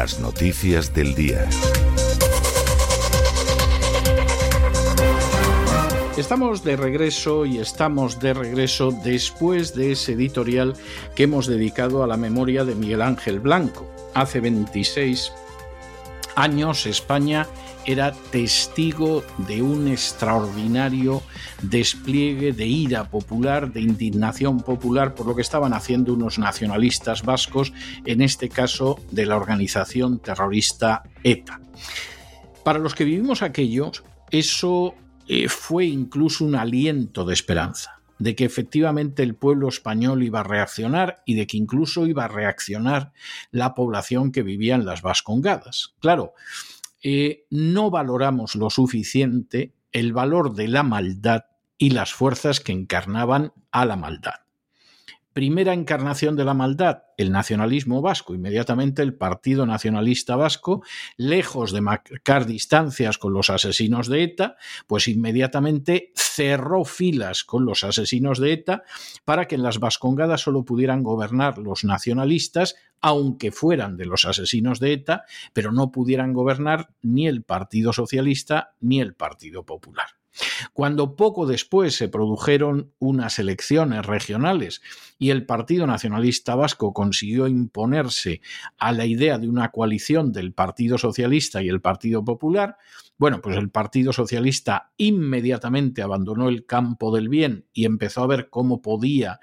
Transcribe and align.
Las 0.00 0.20
noticias 0.20 0.94
del 0.94 1.16
día. 1.16 1.44
Estamos 6.16 6.62
de 6.62 6.76
regreso 6.76 7.44
y 7.44 7.58
estamos 7.58 8.20
de 8.20 8.32
regreso 8.32 8.92
después 8.92 9.74
de 9.74 9.90
ese 9.90 10.12
editorial 10.12 10.74
que 11.16 11.24
hemos 11.24 11.48
dedicado 11.48 12.04
a 12.04 12.06
la 12.06 12.16
memoria 12.16 12.64
de 12.64 12.76
Miguel 12.76 13.02
Ángel 13.02 13.40
Blanco. 13.40 13.90
Hace 14.14 14.38
26 14.38 15.32
años 16.36 16.86
España 16.86 17.48
era 17.88 18.12
testigo 18.12 19.24
de 19.48 19.62
un 19.62 19.88
extraordinario 19.88 21.22
despliegue 21.62 22.52
de 22.52 22.66
ira 22.66 23.08
popular, 23.08 23.72
de 23.72 23.80
indignación 23.80 24.60
popular 24.60 25.14
por 25.14 25.26
lo 25.26 25.34
que 25.34 25.40
estaban 25.40 25.72
haciendo 25.72 26.12
unos 26.12 26.38
nacionalistas 26.38 27.22
vascos, 27.22 27.72
en 28.04 28.20
este 28.20 28.50
caso 28.50 29.00
de 29.10 29.24
la 29.24 29.38
organización 29.38 30.18
terrorista 30.18 31.02
ETA. 31.24 31.62
Para 32.62 32.78
los 32.78 32.94
que 32.94 33.04
vivimos 33.04 33.40
aquello, 33.40 33.90
eso 34.30 34.94
eh, 35.26 35.48
fue 35.48 35.86
incluso 35.86 36.44
un 36.44 36.56
aliento 36.56 37.24
de 37.24 37.32
esperanza 37.32 38.02
de 38.18 38.34
que 38.34 38.44
efectivamente 38.44 39.22
el 39.22 39.34
pueblo 39.34 39.68
español 39.68 40.22
iba 40.22 40.40
a 40.40 40.42
reaccionar 40.42 41.22
y 41.24 41.36
de 41.36 41.46
que 41.46 41.56
incluso 41.56 42.06
iba 42.06 42.24
a 42.24 42.28
reaccionar 42.28 43.12
la 43.50 43.74
población 43.74 44.32
que 44.32 44.42
vivía 44.42 44.74
en 44.74 44.84
las 44.84 45.02
Vascongadas. 45.02 45.94
Claro, 46.00 46.34
eh, 47.02 47.46
no 47.50 47.90
valoramos 47.90 48.54
lo 48.54 48.70
suficiente 48.70 49.74
el 49.92 50.12
valor 50.12 50.54
de 50.54 50.68
la 50.68 50.82
maldad 50.82 51.44
y 51.78 51.90
las 51.90 52.12
fuerzas 52.12 52.60
que 52.60 52.72
encarnaban 52.72 53.52
a 53.70 53.84
la 53.84 53.96
maldad. 53.96 54.47
Primera 55.38 55.72
encarnación 55.72 56.34
de 56.34 56.44
la 56.44 56.52
maldad, 56.52 57.04
el 57.16 57.30
nacionalismo 57.30 58.02
vasco, 58.02 58.34
inmediatamente 58.34 59.02
el 59.02 59.14
Partido 59.14 59.66
Nacionalista 59.66 60.34
Vasco, 60.34 60.82
lejos 61.16 61.70
de 61.70 61.80
marcar 61.80 62.44
distancias 62.44 63.18
con 63.18 63.34
los 63.34 63.48
asesinos 63.48 64.08
de 64.08 64.24
ETA, 64.24 64.56
pues 64.88 65.06
inmediatamente 65.06 66.10
cerró 66.16 66.84
filas 66.84 67.44
con 67.44 67.64
los 67.64 67.84
asesinos 67.84 68.40
de 68.40 68.52
ETA 68.52 68.82
para 69.24 69.46
que 69.46 69.54
en 69.54 69.62
las 69.62 69.78
Vascongadas 69.78 70.40
solo 70.40 70.64
pudieran 70.64 71.04
gobernar 71.04 71.58
los 71.58 71.84
nacionalistas, 71.84 72.74
aunque 73.00 73.52
fueran 73.52 73.96
de 73.96 74.06
los 74.06 74.24
asesinos 74.24 74.80
de 74.80 74.94
ETA, 74.94 75.22
pero 75.52 75.70
no 75.70 75.92
pudieran 75.92 76.32
gobernar 76.32 76.88
ni 77.00 77.28
el 77.28 77.44
Partido 77.44 77.92
Socialista 77.92 78.74
ni 78.80 79.00
el 79.00 79.14
Partido 79.14 79.64
Popular. 79.64 80.18
Cuando 80.72 81.16
poco 81.16 81.46
después 81.46 81.96
se 81.96 82.08
produjeron 82.08 82.92
unas 82.98 83.38
elecciones 83.38 84.06
regionales 84.06 84.82
y 85.18 85.30
el 85.30 85.46
Partido 85.46 85.86
Nacionalista 85.86 86.54
Vasco 86.54 86.92
consiguió 86.92 87.48
imponerse 87.48 88.40
a 88.78 88.92
la 88.92 89.06
idea 89.06 89.38
de 89.38 89.48
una 89.48 89.70
coalición 89.70 90.32
del 90.32 90.52
Partido 90.52 90.98
Socialista 90.98 91.62
y 91.62 91.68
el 91.68 91.80
Partido 91.80 92.24
Popular, 92.24 92.76
bueno, 93.16 93.40
pues 93.40 93.56
el 93.56 93.70
Partido 93.70 94.12
Socialista 94.12 94.92
inmediatamente 94.96 96.02
abandonó 96.02 96.48
el 96.48 96.66
campo 96.66 97.14
del 97.14 97.28
bien 97.28 97.66
y 97.72 97.84
empezó 97.84 98.22
a 98.22 98.28
ver 98.28 98.48
cómo 98.48 98.80
podía 98.80 99.40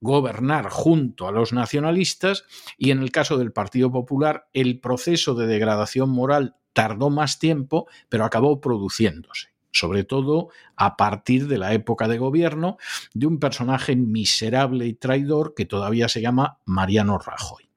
gobernar 0.00 0.68
junto 0.68 1.28
a 1.28 1.32
los 1.32 1.52
nacionalistas 1.52 2.44
y 2.76 2.90
en 2.90 2.98
el 2.98 3.12
caso 3.12 3.38
del 3.38 3.52
Partido 3.52 3.92
Popular 3.92 4.48
el 4.52 4.80
proceso 4.80 5.34
de 5.34 5.46
degradación 5.46 6.10
moral 6.10 6.56
tardó 6.72 7.10
más 7.10 7.38
tiempo, 7.38 7.86
pero 8.08 8.24
acabó 8.24 8.60
produciéndose 8.60 9.51
sobre 9.72 10.04
todo 10.04 10.48
a 10.76 10.96
partir 10.96 11.48
de 11.48 11.58
la 11.58 11.72
época 11.72 12.08
de 12.08 12.18
gobierno 12.18 12.76
de 13.14 13.26
un 13.26 13.38
personaje 13.38 13.96
miserable 13.96 14.86
y 14.86 14.94
traidor 14.94 15.54
que 15.54 15.66
todavía 15.66 16.08
se 16.08 16.20
llama 16.20 16.58
Mariano 16.64 17.18
Rajoy. 17.18 17.68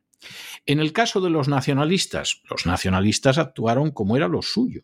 En 0.66 0.80
el 0.80 0.94
caso 0.94 1.22
de 1.22 1.30
los 1.30 1.48
nacionalistas, 1.48 2.42
los 2.50 2.66
nacionalistas 2.66 3.38
actuaron 3.38 3.92
como 3.92 4.18
era 4.18 4.28
lo 4.28 4.42
suyo, 4.42 4.84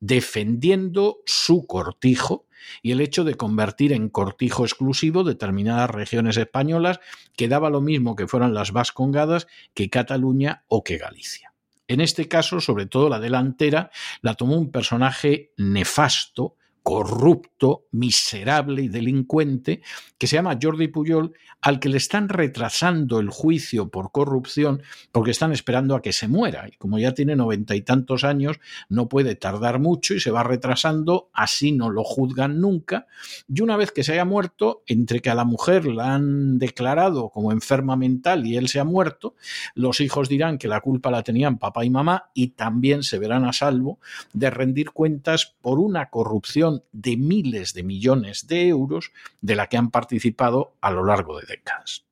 defendiendo 0.00 1.18
su 1.26 1.66
cortijo 1.66 2.46
y 2.82 2.92
el 2.92 3.00
hecho 3.00 3.24
de 3.24 3.34
convertir 3.34 3.92
en 3.92 4.08
cortijo 4.08 4.64
exclusivo 4.64 5.24
determinadas 5.24 5.90
regiones 5.90 6.36
españolas 6.36 7.00
que 7.36 7.48
daba 7.48 7.70
lo 7.70 7.80
mismo 7.80 8.16
que 8.16 8.26
fueran 8.26 8.54
las 8.54 8.72
Vascongadas 8.72 9.46
que 9.74 9.90
Cataluña 9.90 10.64
o 10.68 10.82
que 10.82 10.98
Galicia. 10.98 11.51
En 11.88 12.00
este 12.00 12.28
caso, 12.28 12.60
sobre 12.60 12.86
todo 12.86 13.08
la 13.08 13.20
delantera, 13.20 13.90
la 14.20 14.34
tomó 14.34 14.56
un 14.56 14.70
personaje 14.70 15.52
nefasto, 15.56 16.56
corrupto, 16.82 17.86
miserable 17.92 18.82
y 18.82 18.88
delincuente, 18.88 19.82
que 20.18 20.26
se 20.26 20.36
llama 20.36 20.58
Jordi 20.60 20.88
Puyol, 20.88 21.32
al 21.60 21.78
que 21.78 21.88
le 21.88 21.96
están 21.96 22.28
retrasando 22.28 23.20
el 23.20 23.30
juicio 23.30 23.88
por 23.88 24.10
corrupción 24.10 24.82
porque 25.12 25.30
están 25.30 25.52
esperando 25.52 25.94
a 25.94 26.02
que 26.02 26.12
se 26.12 26.26
muera. 26.26 26.66
Y 26.68 26.76
como 26.76 26.98
ya 26.98 27.12
tiene 27.14 27.36
noventa 27.36 27.76
y 27.76 27.82
tantos 27.82 28.24
años, 28.24 28.58
no 28.88 29.08
puede 29.08 29.36
tardar 29.36 29.78
mucho 29.78 30.14
y 30.14 30.20
se 30.20 30.32
va 30.32 30.42
retrasando, 30.42 31.30
así 31.32 31.70
no 31.70 31.88
lo 31.88 32.02
juzgan 32.02 32.60
nunca. 32.60 33.06
Y 33.48 33.60
una 33.60 33.76
vez 33.76 33.92
que 33.92 34.02
se 34.02 34.12
haya 34.12 34.24
muerto, 34.24 34.82
entre 34.86 35.20
que 35.20 35.30
a 35.30 35.34
la 35.36 35.44
mujer 35.44 35.86
la 35.86 36.14
han 36.14 36.58
declarado 36.58 37.30
como 37.30 37.52
enferma 37.52 37.96
mental 37.96 38.44
y 38.46 38.56
él 38.56 38.68
se 38.68 38.80
ha 38.80 38.84
muerto, 38.84 39.36
los 39.74 40.00
hijos 40.00 40.28
dirán 40.28 40.58
que 40.58 40.68
la 40.68 40.80
culpa 40.80 41.10
la 41.10 41.22
tenían 41.22 41.58
papá 41.58 41.84
y 41.84 41.90
mamá 41.90 42.30
y 42.34 42.48
también 42.48 43.04
se 43.04 43.18
verán 43.18 43.44
a 43.44 43.52
salvo 43.52 44.00
de 44.32 44.50
rendir 44.50 44.90
cuentas 44.90 45.54
por 45.60 45.78
una 45.78 46.10
corrupción 46.10 46.71
de 46.92 47.16
miles 47.16 47.74
de 47.74 47.82
millones 47.82 48.46
de 48.46 48.68
euros 48.68 49.12
de 49.40 49.56
la 49.56 49.68
que 49.68 49.76
han 49.76 49.90
participado 49.90 50.76
a 50.80 50.90
lo 50.90 51.04
largo 51.04 51.38
de 51.38 51.46
décadas. 51.46 52.04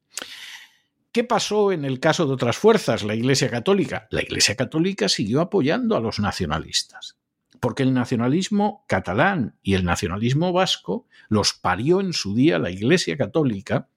¿Qué 1.12 1.25
pasó 1.25 1.73
en 1.73 1.85
el 1.85 1.99
caso 1.99 2.27
de 2.27 2.35
otras 2.35 2.57
fuerzas, 2.57 3.03
la 3.03 3.17
Iglesia 3.17 3.51
Católica? 3.51 4.07
La 4.11 4.23
Iglesia 4.23 4.55
Católica 4.55 5.09
siguió 5.09 5.41
apoyando 5.41 5.97
a 5.97 6.01
los 6.01 6.21
nacionalistas, 6.21 7.19
porque 7.59 7.83
el 7.83 7.93
nacionalismo 7.93 8.85
catalán 8.87 9.59
y 9.62 9.75
el 9.75 9.85
nacionalismo 9.85 10.53
vasco 10.53 11.07
los 11.29 11.53
parió 11.53 12.01
en 12.01 12.12
su 12.12 12.35
día 12.35 12.61
la 12.61 12.71
Iglesia 12.71 13.17
Católica 13.17 13.89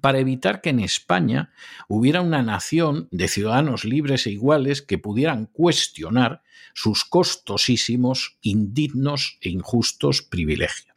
para 0.00 0.18
evitar 0.18 0.60
que 0.60 0.70
en 0.70 0.80
España 0.80 1.52
hubiera 1.88 2.20
una 2.20 2.42
nación 2.42 3.08
de 3.10 3.28
ciudadanos 3.28 3.84
libres 3.84 4.26
e 4.26 4.30
iguales 4.30 4.82
que 4.82 4.98
pudieran 4.98 5.46
cuestionar 5.46 6.42
sus 6.74 7.04
costosísimos, 7.04 8.38
indignos 8.42 9.38
e 9.40 9.48
injustos 9.48 10.22
privilegios. 10.22 10.94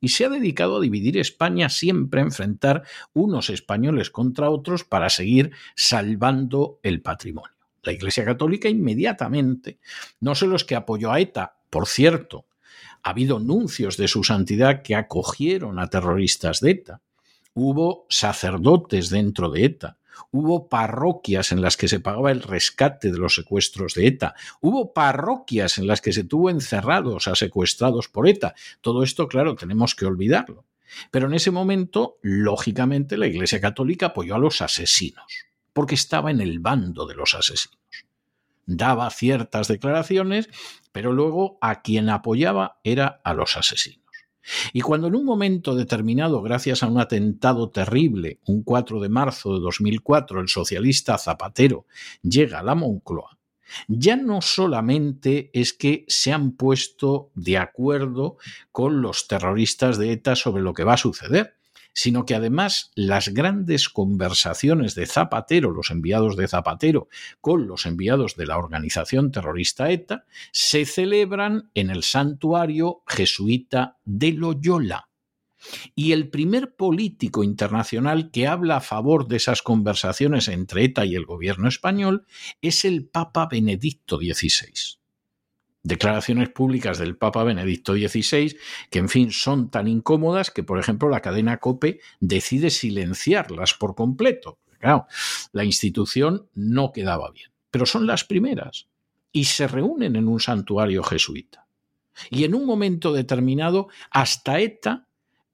Y 0.00 0.10
se 0.10 0.24
ha 0.24 0.28
dedicado 0.28 0.76
a 0.76 0.80
dividir 0.80 1.16
España 1.16 1.68
siempre 1.68 2.20
a 2.20 2.24
enfrentar 2.24 2.84
unos 3.12 3.50
españoles 3.50 4.10
contra 4.10 4.50
otros 4.50 4.84
para 4.84 5.10
seguir 5.10 5.52
salvando 5.74 6.78
el 6.82 7.00
patrimonio. 7.00 7.56
La 7.82 7.92
Iglesia 7.92 8.24
Católica 8.24 8.68
inmediatamente, 8.68 9.78
no 10.20 10.34
solo 10.34 10.56
es 10.56 10.64
que 10.64 10.74
apoyó 10.74 11.12
a 11.12 11.20
ETA, 11.20 11.56
por 11.70 11.86
cierto, 11.86 12.46
ha 13.02 13.10
habido 13.10 13.38
nuncios 13.38 13.96
de 13.96 14.08
su 14.08 14.24
santidad 14.24 14.82
que 14.82 14.96
acogieron 14.96 15.78
a 15.78 15.88
terroristas 15.88 16.60
de 16.60 16.72
ETA, 16.72 17.00
hubo 17.56 18.06
sacerdotes 18.10 19.08
dentro 19.08 19.50
de 19.50 19.64
ETA, 19.64 19.96
hubo 20.30 20.68
parroquias 20.68 21.52
en 21.52 21.62
las 21.62 21.78
que 21.78 21.88
se 21.88 22.00
pagaba 22.00 22.30
el 22.30 22.42
rescate 22.42 23.10
de 23.10 23.16
los 23.16 23.34
secuestros 23.34 23.94
de 23.94 24.06
ETA, 24.08 24.34
hubo 24.60 24.92
parroquias 24.92 25.78
en 25.78 25.86
las 25.86 26.02
que 26.02 26.12
se 26.12 26.24
tuvo 26.24 26.50
encerrados 26.50 27.28
a 27.28 27.34
secuestrados 27.34 28.08
por 28.08 28.28
ETA. 28.28 28.54
Todo 28.82 29.02
esto, 29.02 29.26
claro, 29.26 29.54
tenemos 29.54 29.94
que 29.94 30.04
olvidarlo. 30.04 30.66
Pero 31.10 31.28
en 31.28 31.34
ese 31.34 31.50
momento, 31.50 32.18
lógicamente, 32.20 33.16
la 33.16 33.26
Iglesia 33.26 33.58
Católica 33.58 34.06
apoyó 34.06 34.34
a 34.34 34.38
los 34.38 34.60
asesinos, 34.60 35.46
porque 35.72 35.94
estaba 35.94 36.30
en 36.30 36.42
el 36.42 36.60
bando 36.60 37.06
de 37.06 37.14
los 37.14 37.34
asesinos. 37.34 37.80
Daba 38.66 39.08
ciertas 39.08 39.66
declaraciones, 39.68 40.50
pero 40.92 41.12
luego 41.12 41.56
a 41.62 41.80
quien 41.80 42.10
apoyaba 42.10 42.80
era 42.84 43.22
a 43.24 43.32
los 43.32 43.56
asesinos. 43.56 44.05
Y 44.72 44.80
cuando 44.80 45.08
en 45.08 45.16
un 45.16 45.24
momento 45.24 45.74
determinado, 45.74 46.42
gracias 46.42 46.82
a 46.82 46.88
un 46.88 46.98
atentado 47.00 47.70
terrible, 47.70 48.40
un 48.46 48.62
4 48.62 49.00
de 49.00 49.08
marzo 49.08 49.54
de 49.54 49.60
2004, 49.60 50.40
el 50.40 50.48
socialista 50.48 51.18
Zapatero 51.18 51.86
llega 52.22 52.60
a 52.60 52.62
la 52.62 52.74
Moncloa, 52.74 53.38
ya 53.88 54.16
no 54.16 54.40
solamente 54.40 55.50
es 55.52 55.72
que 55.72 56.04
se 56.08 56.32
han 56.32 56.52
puesto 56.52 57.30
de 57.34 57.58
acuerdo 57.58 58.36
con 58.72 59.02
los 59.02 59.26
terroristas 59.28 59.98
de 59.98 60.12
ETA 60.12 60.36
sobre 60.36 60.62
lo 60.62 60.72
que 60.72 60.84
va 60.84 60.94
a 60.94 60.98
suceder, 60.98 61.56
sino 61.96 62.26
que 62.26 62.34
además 62.34 62.90
las 62.94 63.30
grandes 63.30 63.88
conversaciones 63.88 64.94
de 64.94 65.06
Zapatero, 65.06 65.70
los 65.70 65.90
enviados 65.90 66.36
de 66.36 66.46
Zapatero, 66.46 67.08
con 67.40 67.66
los 67.66 67.86
enviados 67.86 68.36
de 68.36 68.46
la 68.46 68.58
organización 68.58 69.32
terrorista 69.32 69.90
ETA, 69.90 70.26
se 70.52 70.84
celebran 70.84 71.70
en 71.74 71.88
el 71.88 72.02
santuario 72.02 73.02
jesuita 73.06 73.96
de 74.04 74.32
Loyola. 74.32 75.08
Y 75.94 76.12
el 76.12 76.28
primer 76.28 76.76
político 76.76 77.42
internacional 77.42 78.30
que 78.30 78.46
habla 78.46 78.76
a 78.76 78.80
favor 78.82 79.26
de 79.26 79.36
esas 79.36 79.62
conversaciones 79.62 80.48
entre 80.48 80.84
ETA 80.84 81.06
y 81.06 81.14
el 81.14 81.24
gobierno 81.24 81.66
español 81.66 82.26
es 82.60 82.84
el 82.84 83.06
Papa 83.06 83.48
Benedicto 83.50 84.18
XVI 84.18 84.98
declaraciones 85.86 86.48
públicas 86.48 86.98
del 86.98 87.16
Papa 87.16 87.44
Benedicto 87.44 87.94
XVI, 87.94 88.56
que 88.90 88.98
en 88.98 89.08
fin 89.08 89.30
son 89.30 89.70
tan 89.70 89.86
incómodas 89.86 90.50
que, 90.50 90.64
por 90.64 90.80
ejemplo, 90.80 91.08
la 91.08 91.20
cadena 91.20 91.58
COPE 91.58 92.00
decide 92.18 92.70
silenciarlas 92.70 93.74
por 93.74 93.94
completo. 93.94 94.58
Claro, 94.80 95.06
la 95.52 95.64
institución 95.64 96.48
no 96.54 96.90
quedaba 96.92 97.30
bien, 97.30 97.50
pero 97.70 97.86
son 97.86 98.06
las 98.06 98.24
primeras 98.24 98.88
y 99.30 99.44
se 99.44 99.68
reúnen 99.68 100.16
en 100.16 100.26
un 100.26 100.40
santuario 100.40 101.04
jesuita. 101.04 101.66
Y 102.30 102.44
en 102.44 102.54
un 102.54 102.66
momento 102.66 103.12
determinado, 103.12 103.88
hasta 104.10 104.58
ETA 104.58 105.06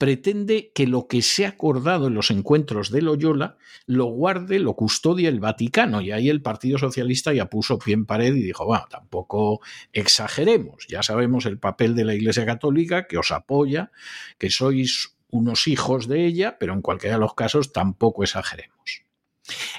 pretende 0.02 0.72
que 0.74 0.88
lo 0.88 1.06
que 1.06 1.22
se 1.22 1.46
ha 1.46 1.50
acordado 1.50 2.08
en 2.08 2.14
los 2.14 2.32
encuentros 2.32 2.90
de 2.90 3.02
Loyola 3.02 3.56
lo 3.86 4.06
guarde, 4.06 4.58
lo 4.58 4.74
custodie 4.74 5.28
el 5.28 5.38
Vaticano. 5.38 6.00
Y 6.00 6.10
ahí 6.10 6.28
el 6.28 6.42
Partido 6.42 6.76
Socialista 6.76 7.32
ya 7.32 7.48
puso 7.48 7.78
pie 7.78 7.94
en 7.94 8.04
pared 8.04 8.34
y 8.34 8.42
dijo, 8.42 8.66
bueno, 8.66 8.84
tampoco 8.90 9.60
exageremos. 9.92 10.88
Ya 10.88 11.04
sabemos 11.04 11.46
el 11.46 11.60
papel 11.60 11.94
de 11.94 12.04
la 12.04 12.16
Iglesia 12.16 12.44
Católica, 12.44 13.06
que 13.06 13.16
os 13.16 13.30
apoya, 13.30 13.92
que 14.38 14.50
sois 14.50 15.14
unos 15.30 15.68
hijos 15.68 16.08
de 16.08 16.26
ella, 16.26 16.58
pero 16.58 16.72
en 16.72 16.82
cualquiera 16.82 17.14
de 17.14 17.20
los 17.20 17.34
casos 17.34 17.72
tampoco 17.72 18.24
exageremos. 18.24 19.04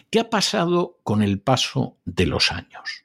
¿Qué 0.09 0.21
ha 0.21 0.29
pasado 0.29 1.01
con 1.03 1.21
el 1.21 1.41
paso 1.41 1.97
de 2.05 2.27
los 2.27 2.53
años? 2.53 3.02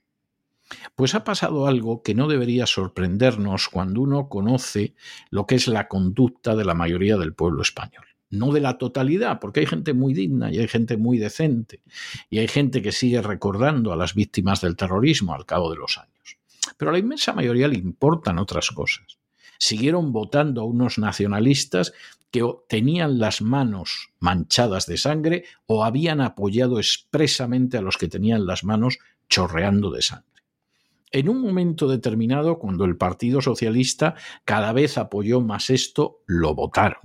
Pues 0.94 1.14
ha 1.14 1.24
pasado 1.24 1.66
algo 1.66 2.02
que 2.02 2.14
no 2.14 2.28
debería 2.28 2.66
sorprendernos 2.66 3.68
cuando 3.68 4.02
uno 4.02 4.28
conoce 4.28 4.94
lo 5.30 5.46
que 5.46 5.54
es 5.54 5.68
la 5.68 5.88
conducta 5.88 6.56
de 6.56 6.64
la 6.64 6.74
mayoría 6.74 7.16
del 7.16 7.34
pueblo 7.34 7.62
español. 7.62 8.04
No 8.30 8.52
de 8.52 8.60
la 8.60 8.76
totalidad, 8.76 9.40
porque 9.40 9.60
hay 9.60 9.66
gente 9.66 9.94
muy 9.94 10.12
digna 10.12 10.52
y 10.52 10.58
hay 10.58 10.68
gente 10.68 10.98
muy 10.98 11.16
decente 11.18 11.80
y 12.28 12.38
hay 12.38 12.48
gente 12.48 12.82
que 12.82 12.92
sigue 12.92 13.22
recordando 13.22 13.92
a 13.92 13.96
las 13.96 14.14
víctimas 14.14 14.60
del 14.60 14.76
terrorismo 14.76 15.34
al 15.34 15.46
cabo 15.46 15.70
de 15.70 15.78
los 15.78 15.96
años. 15.96 16.36
Pero 16.76 16.90
a 16.90 16.92
la 16.92 16.98
inmensa 16.98 17.32
mayoría 17.32 17.68
le 17.68 17.78
importan 17.78 18.38
otras 18.38 18.70
cosas. 18.70 19.18
siguieron 19.60 20.12
votando 20.12 20.60
a 20.60 20.64
unos 20.64 20.98
nacionalistas 20.98 21.92
que 22.30 22.44
tenían 22.68 23.18
las 23.18 23.40
manos 23.40 24.10
manchadas 24.20 24.86
de 24.86 24.98
sangre 24.98 25.44
o 25.66 25.84
habían 25.84 26.20
apoyado 26.20 26.78
expresamente 26.78 27.78
a 27.78 27.82
los 27.82 27.96
que 27.96 28.08
tenían 28.08 28.46
las 28.46 28.62
manos 28.62 28.98
chorreando 29.28 29.90
de 29.90 30.02
sangre. 30.02 30.37
En 31.10 31.28
un 31.28 31.40
momento 31.40 31.88
determinado, 31.88 32.58
cuando 32.58 32.84
el 32.84 32.96
Partido 32.96 33.40
Socialista 33.40 34.14
cada 34.44 34.72
vez 34.72 34.98
apoyó 34.98 35.40
más 35.40 35.70
esto, 35.70 36.20
lo 36.26 36.54
votaron. 36.54 37.00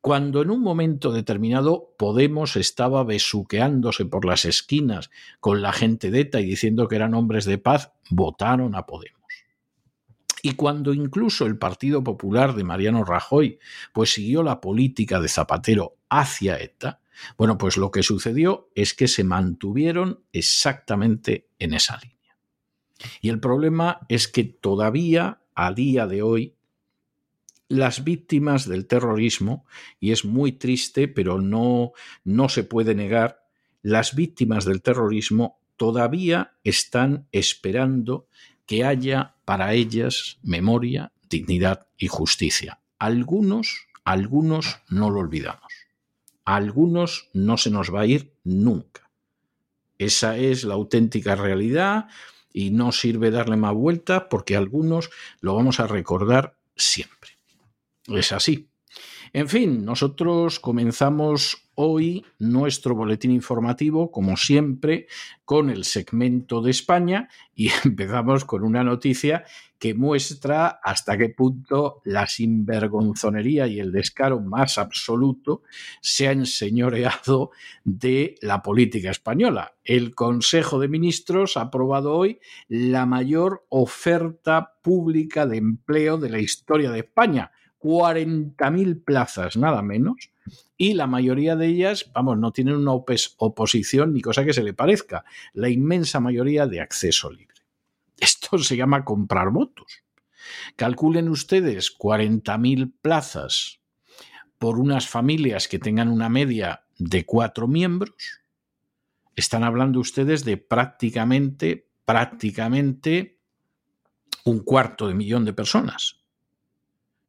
Cuando 0.00 0.40
en 0.40 0.50
un 0.50 0.62
momento 0.62 1.12
determinado 1.12 1.94
Podemos 1.98 2.56
estaba 2.56 3.04
besuqueándose 3.04 4.06
por 4.06 4.24
las 4.24 4.46
esquinas 4.46 5.10
con 5.38 5.60
la 5.60 5.72
gente 5.72 6.10
de 6.10 6.20
ETA 6.20 6.40
y 6.40 6.46
diciendo 6.46 6.88
que 6.88 6.96
eran 6.96 7.12
hombres 7.12 7.44
de 7.44 7.58
paz, 7.58 7.92
votaron 8.08 8.74
a 8.74 8.86
Podemos. 8.86 9.20
Y 10.42 10.52
cuando 10.52 10.94
incluso 10.94 11.44
el 11.44 11.58
Partido 11.58 12.02
Popular 12.02 12.54
de 12.54 12.64
Mariano 12.64 13.04
Rajoy 13.04 13.58
pues 13.92 14.14
siguió 14.14 14.42
la 14.42 14.62
política 14.62 15.20
de 15.20 15.28
Zapatero 15.28 15.98
hacia 16.08 16.58
ETA, 16.58 17.00
bueno, 17.36 17.58
pues 17.58 17.76
lo 17.76 17.90
que 17.90 18.02
sucedió 18.02 18.70
es 18.74 18.94
que 18.94 19.06
se 19.06 19.24
mantuvieron 19.24 20.24
exactamente 20.32 21.48
en 21.58 21.74
esa 21.74 21.98
línea. 21.98 22.19
Y 23.20 23.28
el 23.28 23.40
problema 23.40 24.00
es 24.08 24.28
que 24.28 24.44
todavía 24.44 25.40
a 25.54 25.72
día 25.72 26.06
de 26.06 26.22
hoy 26.22 26.54
las 27.68 28.02
víctimas 28.02 28.68
del 28.68 28.86
terrorismo, 28.86 29.64
y 30.00 30.10
es 30.10 30.24
muy 30.24 30.52
triste, 30.52 31.06
pero 31.06 31.40
no, 31.40 31.92
no 32.24 32.48
se 32.48 32.64
puede 32.64 32.96
negar, 32.96 33.46
las 33.82 34.14
víctimas 34.16 34.64
del 34.64 34.82
terrorismo 34.82 35.60
todavía 35.76 36.54
están 36.64 37.28
esperando 37.30 38.26
que 38.66 38.84
haya 38.84 39.36
para 39.44 39.72
ellas 39.72 40.38
memoria, 40.42 41.12
dignidad 41.28 41.86
y 41.96 42.08
justicia. 42.08 42.80
Algunos, 42.98 43.86
algunos 44.04 44.80
no 44.88 45.10
lo 45.10 45.20
olvidamos. 45.20 45.72
Algunos 46.44 47.30
no 47.32 47.56
se 47.56 47.70
nos 47.70 47.94
va 47.94 48.00
a 48.00 48.06
ir 48.06 48.34
nunca. 48.42 49.10
Esa 49.98 50.36
es 50.36 50.64
la 50.64 50.74
auténtica 50.74 51.36
realidad 51.36 52.08
y 52.52 52.70
no 52.70 52.92
sirve 52.92 53.30
darle 53.30 53.56
más 53.56 53.74
vuelta 53.74 54.28
porque 54.28 54.56
algunos 54.56 55.10
lo 55.40 55.54
vamos 55.54 55.80
a 55.80 55.86
recordar 55.86 56.56
siempre. 56.76 57.30
Es 58.06 58.32
así. 58.32 58.69
En 59.32 59.48
fin, 59.48 59.84
nosotros 59.84 60.58
comenzamos 60.58 61.68
hoy 61.76 62.24
nuestro 62.40 62.96
boletín 62.96 63.30
informativo, 63.30 64.10
como 64.10 64.36
siempre, 64.36 65.06
con 65.44 65.70
el 65.70 65.84
segmento 65.84 66.60
de 66.60 66.72
España 66.72 67.28
y 67.54 67.70
empezamos 67.84 68.44
con 68.44 68.64
una 68.64 68.82
noticia 68.82 69.44
que 69.78 69.94
muestra 69.94 70.80
hasta 70.82 71.16
qué 71.16 71.28
punto 71.28 72.02
la 72.04 72.26
sinvergonzonería 72.26 73.68
y 73.68 73.78
el 73.78 73.92
descaro 73.92 74.40
más 74.40 74.78
absoluto 74.78 75.62
se 76.02 76.26
ha 76.26 76.32
enseñoreado 76.32 77.50
de 77.84 78.34
la 78.42 78.62
política 78.62 79.12
española. 79.12 79.76
El 79.84 80.12
Consejo 80.16 80.80
de 80.80 80.88
Ministros 80.88 81.56
ha 81.56 81.62
aprobado 81.62 82.14
hoy 82.14 82.40
la 82.66 83.06
mayor 83.06 83.64
oferta 83.68 84.74
pública 84.82 85.46
de 85.46 85.58
empleo 85.58 86.18
de 86.18 86.30
la 86.30 86.40
historia 86.40 86.90
de 86.90 86.98
España 86.98 87.52
40.000 87.80 89.04
plazas, 89.04 89.56
nada 89.56 89.82
menos, 89.82 90.30
y 90.76 90.94
la 90.94 91.06
mayoría 91.06 91.56
de 91.56 91.66
ellas, 91.66 92.10
vamos, 92.14 92.38
no 92.38 92.52
tienen 92.52 92.76
una 92.76 92.92
oposición 92.92 94.12
ni 94.12 94.20
cosa 94.20 94.44
que 94.44 94.52
se 94.52 94.62
le 94.62 94.74
parezca, 94.74 95.24
la 95.54 95.68
inmensa 95.68 96.20
mayoría 96.20 96.66
de 96.66 96.80
acceso 96.80 97.30
libre. 97.30 97.56
Esto 98.18 98.58
se 98.58 98.76
llama 98.76 99.04
comprar 99.04 99.50
votos. 99.50 100.04
Calculen 100.76 101.28
ustedes 101.28 101.96
40.000 101.96 102.92
plazas 103.00 103.80
por 104.58 104.78
unas 104.78 105.08
familias 105.08 105.68
que 105.68 105.78
tengan 105.78 106.08
una 106.08 106.28
media 106.28 106.84
de 106.98 107.24
cuatro 107.24 107.66
miembros. 107.66 108.42
Están 109.36 109.64
hablando 109.64 110.00
ustedes 110.00 110.44
de 110.44 110.58
prácticamente, 110.58 111.88
prácticamente 112.04 113.40
un 114.44 114.60
cuarto 114.60 115.08
de 115.08 115.14
millón 115.14 115.46
de 115.46 115.54
personas. 115.54 116.19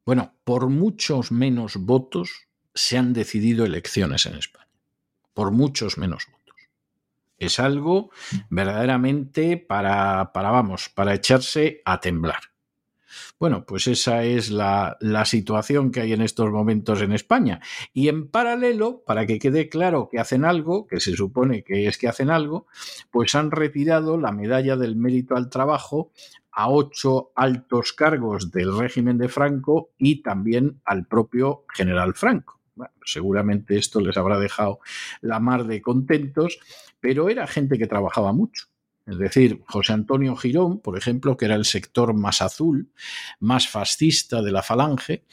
Bueno, 0.05 0.35
por 0.43 0.67
muchos 0.67 1.31
menos 1.31 1.77
votos 1.77 2.47
se 2.73 2.97
han 2.97 3.13
decidido 3.13 3.65
elecciones 3.65 4.25
en 4.25 4.35
España. 4.35 4.67
Por 5.33 5.51
muchos 5.51 5.97
menos 5.97 6.27
votos. 6.31 6.41
Es 7.37 7.59
algo 7.59 8.11
verdaderamente 8.49 9.57
para, 9.57 10.31
para 10.33 10.51
vamos, 10.51 10.89
para 10.89 11.13
echarse 11.13 11.81
a 11.85 11.99
temblar. 11.99 12.50
Bueno, 13.39 13.65
pues 13.65 13.87
esa 13.87 14.23
es 14.23 14.49
la, 14.49 14.97
situación 15.25 15.91
que 15.91 16.01
hay 16.01 16.13
en 16.13 16.21
estos 16.21 16.49
momentos 16.51 17.01
en 17.01 17.11
España. 17.11 17.59
Y 17.93 18.07
en 18.07 18.27
paralelo, 18.27 19.03
para 19.05 19.25
que 19.25 19.39
quede 19.39 19.69
claro 19.69 20.09
que 20.11 20.19
hacen 20.19 20.45
algo, 20.45 20.87
que 20.87 20.99
se 20.99 21.15
supone 21.15 21.63
que 21.63 21.87
es 21.87 21.97
que 21.97 22.07
hacen 22.07 22.29
algo, 22.29 22.67
pues 23.11 23.35
han 23.35 23.51
retirado 23.51 24.17
la 24.17 24.31
medalla 24.31 24.75
del 24.75 24.95
mérito 24.95 25.35
al 25.35 25.49
trabajo 25.49 26.11
a 26.51 26.69
ocho 26.69 27.31
altos 27.35 27.93
cargos 27.93 28.51
del 28.51 28.77
régimen 28.77 29.17
de 29.17 29.29
Franco 29.29 29.91
y 29.97 30.21
también 30.21 30.81
al 30.85 31.05
propio 31.05 31.65
general 31.73 32.13
Franco. 32.13 32.59
seguramente 33.05 33.77
esto 33.77 33.99
les 33.99 34.17
habrá 34.17 34.39
dejado 34.39 34.79
la 35.21 35.39
mar 35.39 35.65
de 35.65 35.81
contentos, 35.81 36.59
pero 36.99 37.29
era 37.29 37.47
gente 37.47 37.77
que 37.77 37.87
trabajaba 37.87 38.33
mucho. 38.33 38.70
Es 39.05 39.17
decir, 39.17 39.61
José 39.67 39.93
Antonio 39.93 40.35
Girón, 40.35 40.79
por 40.79 40.97
ejemplo, 40.97 41.35
que 41.35 41.45
era 41.45 41.55
el 41.55 41.65
sector 41.65 42.13
más 42.13 42.41
azul, 42.41 42.91
más 43.39 43.67
fascista 43.67 44.41
de 44.41 44.51
la 44.51 44.61
falange, 44.61 45.25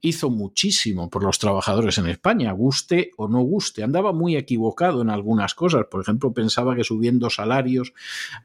hizo 0.00 0.30
muchísimo 0.30 1.10
por 1.10 1.24
los 1.24 1.38
trabajadores 1.38 1.98
en 1.98 2.06
España, 2.06 2.52
guste 2.52 3.10
o 3.16 3.28
no 3.28 3.40
guste. 3.40 3.82
Andaba 3.82 4.12
muy 4.12 4.36
equivocado 4.36 5.02
en 5.02 5.10
algunas 5.10 5.54
cosas. 5.54 5.86
Por 5.90 6.00
ejemplo, 6.00 6.32
pensaba 6.32 6.76
que 6.76 6.84
subiendo 6.84 7.30
salarios 7.30 7.92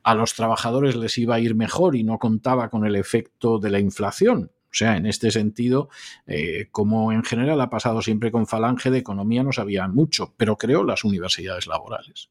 a 0.03 0.15
los 0.15 0.33
trabajadores 0.33 0.95
les 0.95 1.17
iba 1.17 1.35
a 1.35 1.39
ir 1.39 1.55
mejor 1.55 1.95
y 1.95 2.03
no 2.03 2.17
contaba 2.17 2.69
con 2.69 2.85
el 2.85 2.95
efecto 2.95 3.59
de 3.59 3.69
la 3.69 3.79
inflación. 3.79 4.51
O 4.65 4.75
sea, 4.75 4.97
en 4.97 5.05
este 5.05 5.29
sentido, 5.29 5.89
eh, 6.25 6.69
como 6.71 7.11
en 7.11 7.23
general 7.23 7.61
ha 7.61 7.69
pasado 7.69 8.01
siempre 8.01 8.31
con 8.31 8.47
Falange, 8.47 8.89
de 8.89 8.97
economía 8.97 9.43
no 9.43 9.51
sabía 9.51 9.87
mucho, 9.87 10.33
pero 10.35 10.57
creó 10.57 10.83
las 10.83 11.03
universidades 11.03 11.67
laborales 11.67 12.29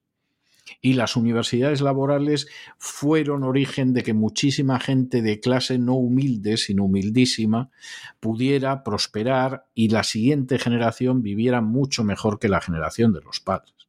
y 0.80 0.94
las 0.94 1.16
universidades 1.16 1.80
laborales 1.80 2.48
fueron 2.78 3.44
origen 3.44 3.92
de 3.92 4.02
que 4.02 4.14
muchísima 4.14 4.80
gente 4.80 5.22
de 5.22 5.40
clase 5.40 5.78
no 5.78 5.94
humilde, 5.94 6.56
sino 6.56 6.84
humildísima, 6.84 7.70
pudiera 8.20 8.84
prosperar 8.84 9.66
y 9.74 9.88
la 9.88 10.04
siguiente 10.04 10.58
generación 10.58 11.22
viviera 11.22 11.60
mucho 11.60 12.04
mejor 12.04 12.38
que 12.38 12.48
la 12.48 12.60
generación 12.60 13.12
de 13.12 13.20
los 13.20 13.40
padres. 13.40 13.81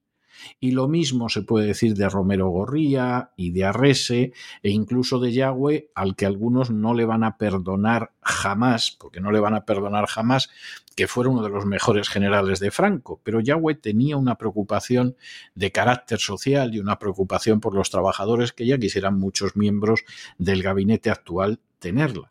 Y 0.59 0.71
lo 0.71 0.87
mismo 0.87 1.29
se 1.29 1.41
puede 1.41 1.67
decir 1.67 1.95
de 1.95 2.09
Romero 2.09 2.49
Gorría 2.49 3.31
y 3.35 3.51
de 3.51 3.65
Arrese 3.65 4.33
e 4.61 4.69
incluso 4.69 5.19
de 5.19 5.31
Yahweh, 5.31 5.89
al 5.95 6.15
que 6.15 6.25
algunos 6.25 6.71
no 6.71 6.93
le 6.93 7.05
van 7.05 7.23
a 7.23 7.37
perdonar 7.37 8.11
jamás, 8.21 8.95
porque 8.99 9.19
no 9.19 9.31
le 9.31 9.39
van 9.39 9.55
a 9.55 9.65
perdonar 9.65 10.07
jamás 10.07 10.49
que 10.95 11.07
fuera 11.07 11.29
uno 11.29 11.43
de 11.43 11.49
los 11.49 11.65
mejores 11.65 12.09
generales 12.09 12.59
de 12.59 12.71
Franco. 12.71 13.19
Pero 13.23 13.39
Yahweh 13.39 13.75
tenía 13.75 14.17
una 14.17 14.35
preocupación 14.35 15.15
de 15.55 15.71
carácter 15.71 16.19
social 16.19 16.73
y 16.73 16.79
una 16.79 16.99
preocupación 16.99 17.59
por 17.59 17.75
los 17.75 17.89
trabajadores 17.89 18.53
que 18.53 18.65
ya 18.65 18.77
quisieran 18.77 19.19
muchos 19.19 19.55
miembros 19.55 20.03
del 20.37 20.63
gabinete 20.63 21.09
actual 21.09 21.59
tenerla. 21.79 22.29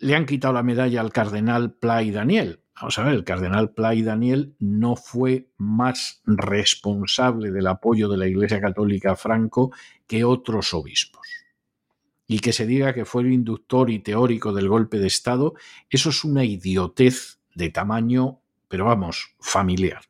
Le 0.00 0.14
han 0.14 0.26
quitado 0.26 0.54
la 0.54 0.62
medalla 0.62 1.00
al 1.00 1.12
cardenal 1.12 1.72
Pla 1.72 2.02
y 2.02 2.10
Daniel, 2.10 2.60
Vamos 2.80 2.98
a 2.98 3.02
ver, 3.02 3.14
el 3.14 3.24
cardenal 3.24 3.70
Play 3.70 4.02
Daniel 4.02 4.54
no 4.60 4.94
fue 4.94 5.48
más 5.56 6.22
responsable 6.26 7.50
del 7.50 7.66
apoyo 7.66 8.08
de 8.08 8.16
la 8.16 8.28
Iglesia 8.28 8.60
Católica 8.60 9.16
Franco 9.16 9.72
que 10.06 10.24
otros 10.24 10.72
obispos. 10.74 11.26
Y 12.28 12.38
que 12.38 12.52
se 12.52 12.66
diga 12.66 12.94
que 12.94 13.04
fue 13.04 13.22
el 13.22 13.32
inductor 13.32 13.90
y 13.90 13.98
teórico 13.98 14.52
del 14.52 14.68
golpe 14.68 14.98
de 14.98 15.08
Estado, 15.08 15.54
eso 15.90 16.10
es 16.10 16.22
una 16.22 16.44
idiotez 16.44 17.40
de 17.54 17.70
tamaño, 17.70 18.40
pero 18.68 18.84
vamos, 18.84 19.34
familiar. 19.40 20.02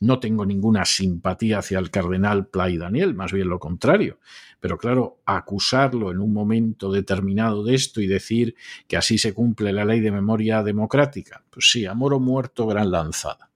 No 0.00 0.20
tengo 0.20 0.44
ninguna 0.44 0.84
simpatía 0.84 1.58
hacia 1.58 1.78
el 1.78 1.90
cardenal 1.90 2.48
Play 2.48 2.76
Daniel, 2.76 3.14
más 3.14 3.32
bien 3.32 3.48
lo 3.48 3.58
contrario. 3.58 4.18
Pero 4.60 4.76
claro, 4.76 5.20
acusarlo 5.24 6.10
en 6.10 6.18
un 6.18 6.32
momento 6.32 6.92
determinado 6.92 7.64
de 7.64 7.74
esto 7.74 8.00
y 8.00 8.06
decir 8.06 8.56
que 8.88 8.96
así 8.96 9.16
se 9.16 9.32
cumple 9.32 9.72
la 9.72 9.84
ley 9.84 10.00
de 10.00 10.10
memoria 10.10 10.62
democrática, 10.62 11.44
pues 11.50 11.70
sí, 11.70 11.86
amor 11.86 12.12
o 12.14 12.20
muerto, 12.20 12.66
gran 12.66 12.90
lanzada, 12.90 13.50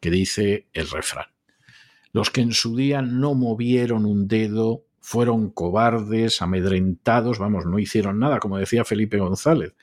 que 0.00 0.10
dice 0.10 0.68
el 0.72 0.90
refrán. 0.90 1.26
Los 2.12 2.30
que 2.30 2.42
en 2.42 2.52
su 2.52 2.76
día 2.76 3.00
no 3.00 3.34
movieron 3.34 4.04
un 4.04 4.28
dedo 4.28 4.84
fueron 5.00 5.50
cobardes, 5.50 6.42
amedrentados, 6.42 7.38
vamos, 7.38 7.64
no 7.64 7.78
hicieron 7.78 8.18
nada, 8.18 8.40
como 8.40 8.58
decía 8.58 8.84
Felipe 8.84 9.18
González 9.18 9.74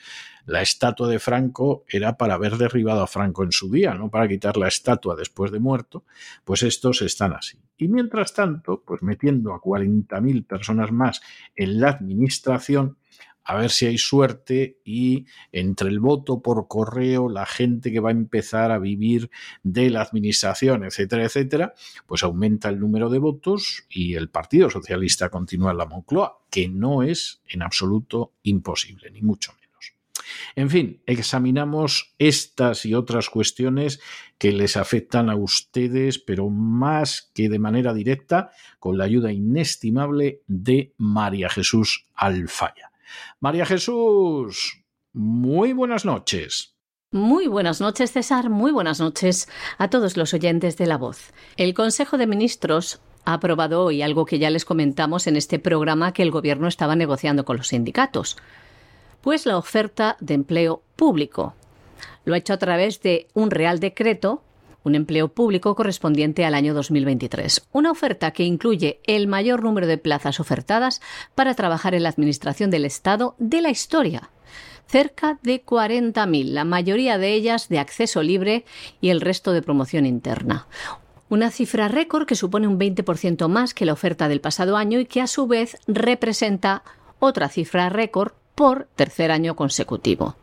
la 0.46 0.62
estatua 0.62 1.08
de 1.08 1.20
Franco 1.20 1.84
era 1.88 2.18
para 2.18 2.36
haber 2.36 2.58
derribado 2.58 3.02
a 3.02 3.08
Franco 3.08 3.44
en 3.44 3.52
su 3.52 3.72
día, 3.72 3.94
no 3.94 4.10
para 4.10 4.28
quitar 4.28 4.58
la 4.58 4.68
estatua 4.68 5.16
después 5.16 5.52
de 5.52 5.60
muerto, 5.60 6.04
pues 6.44 6.64
estos 6.64 7.02
están 7.02 7.34
así. 7.34 7.58
Y 7.78 7.88
mientras 7.88 8.34
tanto, 8.34 8.84
pues 8.86 9.02
metiendo 9.02 9.54
a 9.54 9.62
40.000 9.62 10.46
personas 10.46 10.92
más 10.92 11.22
en 11.56 11.80
la 11.80 11.90
administración, 11.90 12.98
a 13.48 13.56
ver 13.58 13.70
si 13.70 13.86
hay 13.86 13.98
suerte 14.00 14.80
y 14.84 15.26
entre 15.52 15.90
el 15.90 16.00
voto 16.00 16.42
por 16.42 16.68
correo, 16.68 17.30
la 17.30 17.46
gente 17.46 17.92
que 17.92 18.00
va 18.00 18.10
a 18.10 18.14
empezar 18.14 18.72
a 18.72 18.80
vivir 18.80 19.30
de 19.62 19.92
la 19.92 20.02
administración, 20.02 20.84
etcétera, 20.84 21.26
etcétera, 21.26 21.74
pues 22.08 22.24
aumenta 22.24 22.70
el 22.70 22.80
número 22.80 23.10
de 23.10 23.20
votos 23.20 23.86
y 23.88 24.16
el 24.16 24.30
Partido 24.30 24.72
Socialista 24.72 25.30
continúa 25.30 25.72
en 25.72 25.78
la 25.78 25.86
Moncloa, 25.86 26.40
que 26.50 26.68
no 26.68 27.04
es 27.04 27.44
en 27.48 27.62
absoluto 27.62 28.34
imposible, 28.42 29.12
ni 29.12 29.22
mucho 29.22 29.52
menos. 29.52 29.65
En 30.56 30.70
fin, 30.70 31.02
examinamos 31.06 32.14
estas 32.20 32.86
y 32.86 32.94
otras 32.94 33.30
cuestiones 33.30 34.00
que 34.38 34.52
les 34.52 34.78
afectan 34.78 35.30
a 35.30 35.36
ustedes, 35.36 36.20
pero 36.20 36.50
más 36.50 37.32
que 37.34 37.50
de 37.50 37.60
manera 37.60 37.94
directa, 37.94 38.52
con 38.80 38.98
la 38.98 39.06
ayuda 39.06 39.32
inestimable 39.32 40.42
de 40.48 40.94
María 40.98 41.50
Jesús 41.50 42.06
Alfaya. 42.14 42.92
María 43.40 43.66
Jesús, 43.66 44.84
muy 45.14 45.74
buenas 45.74 46.06
noches. 46.06 46.76
Muy 47.12 47.48
buenas 47.48 47.80
noches, 47.80 48.12
César. 48.12 48.50
Muy 48.50 48.72
buenas 48.72 49.00
noches 49.00 49.48
a 49.78 49.90
todos 49.90 50.18
los 50.18 50.34
oyentes 50.34 50.76
de 50.78 50.86
La 50.86 50.98
Voz. 50.98 51.32
El 51.56 51.74
Consejo 51.74 52.18
de 52.18 52.28
Ministros 52.28 53.00
ha 53.24 53.34
aprobado 53.34 53.84
hoy 53.84 54.02
algo 54.02 54.26
que 54.26 54.40
ya 54.40 54.50
les 54.50 54.66
comentamos 54.66 55.28
en 55.28 55.38
este 55.38 55.58
programa 55.58 56.12
que 56.12 56.24
el 56.24 56.32
Gobierno 56.32 56.68
estaba 56.68 56.96
negociando 56.96 57.46
con 57.46 57.58
los 57.58 57.70
sindicatos 57.70 58.38
pues 59.26 59.48
la 59.48 59.58
oferta 59.58 60.18
de 60.20 60.36
empleo 60.36 60.84
público. 60.96 61.56
Lo 62.26 62.36
ha 62.36 62.38
hecho 62.38 62.54
a 62.54 62.60
través 62.60 63.02
de 63.02 63.26
un 63.34 63.50
Real 63.50 63.80
Decreto, 63.80 64.44
un 64.84 64.94
empleo 64.94 65.30
público 65.30 65.74
correspondiente 65.74 66.46
al 66.46 66.54
año 66.54 66.76
2023. 66.76 67.66
Una 67.72 67.90
oferta 67.90 68.30
que 68.30 68.44
incluye 68.44 69.00
el 69.08 69.26
mayor 69.26 69.64
número 69.64 69.88
de 69.88 69.98
plazas 69.98 70.40
ofertadas 70.40 71.02
para 71.34 71.56
trabajar 71.56 71.96
en 71.96 72.04
la 72.04 72.10
Administración 72.10 72.70
del 72.70 72.86
Estado 72.86 73.34
de 73.40 73.64
la 73.64 73.72
historia. 73.72 74.30
Cerca 74.86 75.40
de 75.42 75.66
40.000, 75.66 76.52
la 76.52 76.64
mayoría 76.64 77.18
de 77.18 77.34
ellas 77.34 77.68
de 77.68 77.80
acceso 77.80 78.22
libre 78.22 78.64
y 79.02 79.10
el 79.10 79.22
resto 79.22 79.54
de 79.54 79.64
promoción 79.64 80.06
interna. 80.06 80.68
Una 81.30 81.50
cifra 81.50 81.88
récord 81.88 82.28
que 82.28 82.36
supone 82.36 82.68
un 82.68 82.78
20% 82.78 83.48
más 83.48 83.74
que 83.74 83.88
la 83.88 83.94
oferta 83.94 84.28
del 84.28 84.40
pasado 84.40 84.78
año 84.78 85.00
y 85.00 85.08
que 85.08 85.22
a 85.22 85.26
su 85.26 85.48
vez 85.48 85.78
representa 85.88 86.84
otra 87.18 87.50
cifra 87.50 87.90
récord 87.90 88.34
por 88.56 88.88
tercer 88.96 89.32
año 89.32 89.56
consecutivo. 89.56 90.36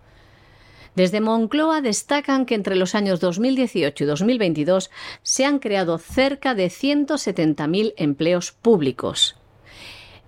Desde 0.95 1.23
Moncloa 1.23 1.81
destacan 1.81 2.45
que 2.45 2.55
entre 2.55 2.77
los 2.77 2.95
años 2.95 3.19
2018 3.21 4.05
y 4.05 4.07
2022 4.07 4.91
se 5.23 5.47
han 5.47 5.59
creado 5.59 5.97
cerca 5.99 6.55
de 6.55 6.67
170.000 6.67 7.95
empleos 7.97 8.53
públicos. 8.53 9.37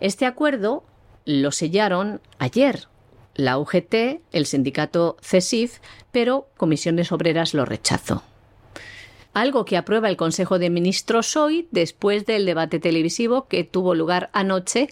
Este 0.01 0.25
acuerdo 0.25 0.85
lo 1.27 1.53
sellaron 1.53 2.21
ayer 2.39 2.89
la 3.35 3.59
UGT, 3.59 4.23
el 4.33 4.47
sindicato 4.47 5.17
CESIF, 5.21 5.79
pero 6.13 6.49
Comisiones 6.57 7.13
Obreras 7.13 7.53
lo 7.53 7.65
rechazó. 7.65 8.23
Algo 9.33 9.65
que 9.65 9.77
aprueba 9.77 10.09
el 10.09 10.17
Consejo 10.17 10.61
de 10.61 10.71
Ministros 10.71 11.37
hoy 11.37 11.67
después 11.73 12.25
del 12.25 12.47
debate 12.47 12.79
televisivo 12.79 13.49
que 13.49 13.65
tuvo 13.65 13.97
lugar 13.97 14.31
anoche 14.33 14.89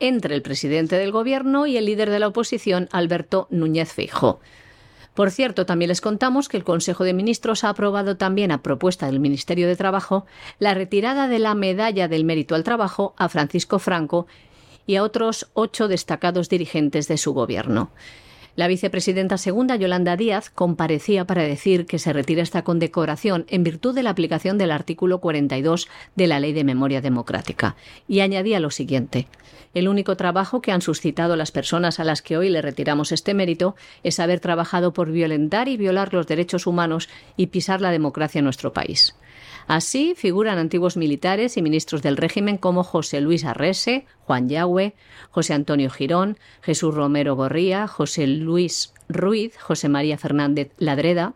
entre 0.00 0.34
el 0.34 0.42
presidente 0.42 0.96
del 0.96 1.12
Gobierno 1.12 1.66
y 1.66 1.76
el 1.76 1.86
líder 1.86 2.10
de 2.10 2.18
la 2.18 2.28
oposición, 2.28 2.88
Alberto 2.92 3.46
Núñez 3.50 3.92
Feijóo. 3.92 4.40
Por 5.14 5.30
cierto, 5.30 5.64
también 5.64 5.88
les 5.88 6.02
contamos 6.02 6.50
que 6.50 6.58
el 6.58 6.64
Consejo 6.64 7.02
de 7.02 7.14
Ministros 7.14 7.64
ha 7.64 7.70
aprobado 7.70 8.18
también 8.18 8.52
a 8.52 8.62
propuesta 8.62 9.06
del 9.06 9.18
Ministerio 9.18 9.66
de 9.66 9.74
Trabajo 9.74 10.26
la 10.58 10.74
retirada 10.74 11.26
de 11.26 11.38
la 11.38 11.54
medalla 11.54 12.06
del 12.06 12.24
mérito 12.24 12.54
al 12.54 12.64
trabajo 12.64 13.14
a 13.16 13.30
Francisco 13.30 13.78
Franco 13.78 14.26
y 14.86 14.96
a 14.96 15.02
otros 15.02 15.48
ocho 15.54 15.88
destacados 15.88 16.50
dirigentes 16.50 17.08
de 17.08 17.16
su 17.16 17.32
gobierno. 17.32 17.90
La 18.56 18.68
vicepresidenta 18.68 19.36
segunda, 19.36 19.76
Yolanda 19.76 20.16
Díaz, 20.16 20.50
comparecía 20.50 21.26
para 21.26 21.42
decir 21.42 21.86
que 21.86 21.98
se 21.98 22.12
retira 22.12 22.42
esta 22.42 22.62
condecoración 22.62 23.44
en 23.48 23.62
virtud 23.62 23.94
de 23.94 24.02
la 24.02 24.10
aplicación 24.10 24.56
del 24.58 24.70
artículo 24.70 25.20
42 25.20 25.88
de 26.14 26.26
la 26.26 26.40
Ley 26.40 26.54
de 26.54 26.64
Memoria 26.64 27.02
Democrática. 27.02 27.76
Y 28.08 28.20
añadía 28.20 28.60
lo 28.60 28.70
siguiente. 28.70 29.28
El 29.76 29.88
único 29.88 30.16
trabajo 30.16 30.62
que 30.62 30.72
han 30.72 30.80
suscitado 30.80 31.36
las 31.36 31.50
personas 31.50 32.00
a 32.00 32.04
las 32.04 32.22
que 32.22 32.38
hoy 32.38 32.48
le 32.48 32.62
retiramos 32.62 33.12
este 33.12 33.34
mérito 33.34 33.76
es 34.02 34.18
haber 34.20 34.40
trabajado 34.40 34.94
por 34.94 35.12
violentar 35.12 35.68
y 35.68 35.76
violar 35.76 36.14
los 36.14 36.26
derechos 36.26 36.66
humanos 36.66 37.10
y 37.36 37.48
pisar 37.48 37.82
la 37.82 37.90
democracia 37.90 38.38
en 38.38 38.46
nuestro 38.46 38.72
país. 38.72 39.14
Así 39.66 40.14
figuran 40.16 40.56
antiguos 40.56 40.96
militares 40.96 41.58
y 41.58 41.62
ministros 41.62 42.00
del 42.00 42.16
régimen 42.16 42.56
como 42.56 42.84
José 42.84 43.20
Luis 43.20 43.44
Arrese, 43.44 44.06
Juan 44.24 44.48
Yagüe, 44.48 44.94
José 45.30 45.52
Antonio 45.52 45.90
Girón, 45.90 46.38
Jesús 46.62 46.94
Romero 46.94 47.36
Gorría, 47.36 47.86
José 47.86 48.26
Luis 48.26 48.94
Ruiz, 49.10 49.58
José 49.58 49.90
María 49.90 50.16
Fernández 50.16 50.70
Ladreda, 50.78 51.34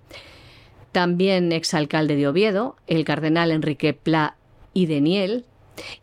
también 0.93 1.53
exalcalde 1.53 2.17
de 2.17 2.27
Oviedo, 2.27 2.77
el 2.87 3.05
cardenal 3.05 3.51
Enrique 3.51 3.93
Pla 3.93 4.37
y 4.73 4.87
Deniel, 4.87 5.45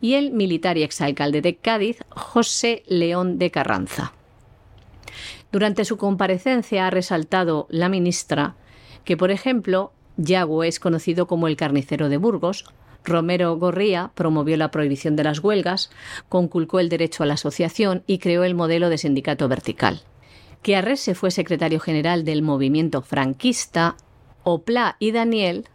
y 0.02 0.16
el 0.16 0.32
militar 0.32 0.78
y 0.78 0.84
exalcalde 0.84 1.42
de 1.42 1.56
Cádiz, 1.56 2.00
José 2.10 2.84
León 2.88 3.40
de 3.40 3.52
Carranza. 3.52 4.14
Durante 5.52 5.86
su 5.86 5.98
comparecencia 5.98 6.88
ha 6.88 6.90
resaltado 6.90 7.68
la 7.70 7.90
ministra 7.90 8.56
que, 9.06 9.16
por 9.16 9.32
ejemplo, 9.32 9.94
Yago 10.18 10.64
es 10.64 10.80
conocido 10.80 11.28
como 11.28 11.48
el 11.48 11.56
carnicero 11.56 12.10
de 12.10 12.18
Burgos. 12.18 12.66
Romero 13.04 13.56
Gorría 13.56 14.12
promovió 14.16 14.58
la 14.58 14.72
prohibición 14.72 15.16
de 15.16 15.24
las 15.24 15.40
huelgas, 15.40 15.90
conculcó 16.28 16.80
el 16.80 16.90
derecho 16.90 17.24
a 17.24 17.26
la 17.26 17.36
asociación 17.36 18.04
y 18.06 18.18
creó 18.18 18.44
el 18.44 18.56
modelo 18.56 18.90
de 18.90 18.98
sindicato 18.98 19.48
vertical. 19.48 20.02
Que 20.62 20.76
Arrese 20.76 21.16
fue 21.16 21.32
secretario 21.32 21.80
general 21.80 22.26
del 22.26 22.42
movimiento 22.42 23.02
franquista, 23.02 23.96
Opla 24.44 24.98
y 25.00 25.12
Daniel 25.12 25.66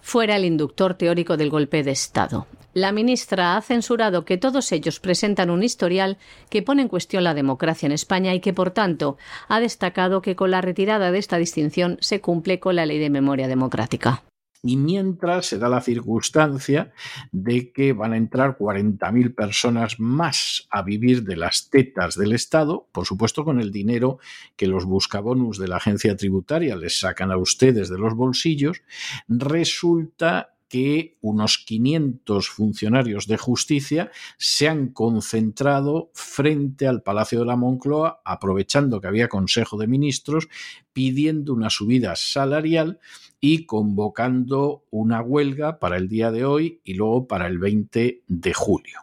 fuera 0.00 0.36
el 0.36 0.44
inductor 0.44 0.94
teórico 0.94 1.36
del 1.36 1.50
golpe 1.50 1.82
de 1.82 1.90
Estado. 1.90 2.46
La 2.76 2.92
ministra 2.92 3.56
ha 3.56 3.62
censurado 3.62 4.26
que 4.26 4.36
todos 4.36 4.70
ellos 4.70 5.00
presentan 5.00 5.48
un 5.48 5.62
historial 5.62 6.18
que 6.50 6.60
pone 6.60 6.82
en 6.82 6.88
cuestión 6.88 7.24
la 7.24 7.32
democracia 7.32 7.86
en 7.86 7.92
España 7.92 8.34
y 8.34 8.40
que, 8.40 8.52
por 8.52 8.70
tanto, 8.70 9.16
ha 9.48 9.60
destacado 9.60 10.20
que 10.20 10.36
con 10.36 10.50
la 10.50 10.60
retirada 10.60 11.10
de 11.10 11.16
esta 11.16 11.38
distinción 11.38 11.96
se 12.00 12.20
cumple 12.20 12.60
con 12.60 12.76
la 12.76 12.84
ley 12.84 12.98
de 12.98 13.08
memoria 13.08 13.48
democrática. 13.48 14.24
Y 14.62 14.76
mientras 14.76 15.46
se 15.46 15.58
da 15.58 15.70
la 15.70 15.80
circunstancia 15.80 16.92
de 17.32 17.72
que 17.72 17.94
van 17.94 18.12
a 18.12 18.18
entrar 18.18 18.58
40.000 18.58 19.34
personas 19.34 19.98
más 19.98 20.66
a 20.70 20.82
vivir 20.82 21.22
de 21.22 21.36
las 21.36 21.70
tetas 21.70 22.14
del 22.14 22.34
Estado, 22.34 22.88
por 22.92 23.06
supuesto 23.06 23.42
con 23.42 23.58
el 23.58 23.70
dinero 23.70 24.18
que 24.54 24.66
los 24.66 24.84
buscabonus 24.84 25.58
de 25.58 25.68
la 25.68 25.76
agencia 25.76 26.14
tributaria 26.14 26.76
les 26.76 27.00
sacan 27.00 27.30
a 27.30 27.38
ustedes 27.38 27.88
de 27.88 27.96
los 27.96 28.14
bolsillos, 28.14 28.82
resulta 29.28 30.55
que 30.68 31.16
unos 31.20 31.58
500 31.58 32.48
funcionarios 32.48 33.26
de 33.26 33.36
justicia 33.36 34.10
se 34.36 34.68
han 34.68 34.88
concentrado 34.88 36.10
frente 36.14 36.86
al 36.86 37.02
Palacio 37.02 37.40
de 37.40 37.46
la 37.46 37.56
Moncloa, 37.56 38.20
aprovechando 38.24 39.00
que 39.00 39.06
había 39.06 39.28
Consejo 39.28 39.78
de 39.78 39.86
Ministros, 39.86 40.48
pidiendo 40.92 41.52
una 41.54 41.70
subida 41.70 42.16
salarial 42.16 42.98
y 43.40 43.66
convocando 43.66 44.84
una 44.90 45.20
huelga 45.20 45.78
para 45.78 45.96
el 45.96 46.08
día 46.08 46.30
de 46.32 46.44
hoy 46.44 46.80
y 46.84 46.94
luego 46.94 47.26
para 47.28 47.46
el 47.46 47.58
20 47.58 48.24
de 48.26 48.54
julio. 48.54 49.00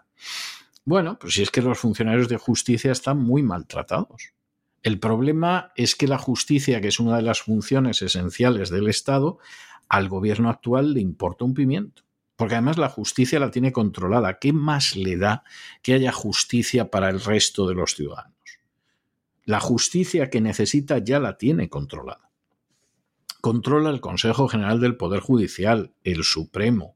Bueno, 0.86 1.18
pues 1.18 1.36
si 1.36 1.44
es 1.44 1.52
que 1.52 1.62
los 1.62 1.80
funcionarios 1.80 2.28
de 2.28 2.38
justicia 2.38 2.92
están 2.92 3.20
muy 3.20 3.42
maltratados. 3.42 4.34
El 4.82 5.00
problema 5.00 5.72
es 5.78 5.96
que 5.96 6.10
la 6.10 6.18
justicia, 6.18 6.82
que 6.82 6.90
es 6.90 7.00
una 7.00 7.16
de 7.16 7.22
las 7.22 7.42
funciones 7.42 8.02
esenciales 8.02 8.70
del 8.70 8.90
Estado, 8.90 9.40
al 9.94 10.10
gobierno 10.10 10.50
actual 10.50 10.96
le 10.96 11.02
importa 11.02 11.46
un 11.46 11.54
pimiento. 11.54 12.02
Porque 12.36 12.56
además 12.56 12.80
la 12.80 12.90
justicia 12.90 13.40
la 13.40 13.52
tiene 13.52 13.72
controlada. 13.72 14.40
¿Qué 14.40 14.52
más 14.52 14.96
le 14.96 15.18
da 15.18 15.44
que 15.84 15.94
haya 15.94 16.12
justicia 16.12 16.90
para 16.90 17.12
el 17.12 17.22
resto 17.22 17.68
de 17.68 17.76
los 17.76 17.94
ciudadanos? 17.94 18.34
La 19.46 19.60
justicia 19.60 20.32
que 20.32 20.42
necesita 20.42 20.98
ya 20.98 21.20
la 21.20 21.38
tiene 21.38 21.70
controlada. 21.70 22.32
Controla 23.40 23.92
el 23.92 24.02
Consejo 24.02 24.48
General 24.48 24.80
del 24.80 24.98
Poder 24.98 25.20
Judicial, 25.20 25.94
el 26.04 26.24
Supremo, 26.24 26.96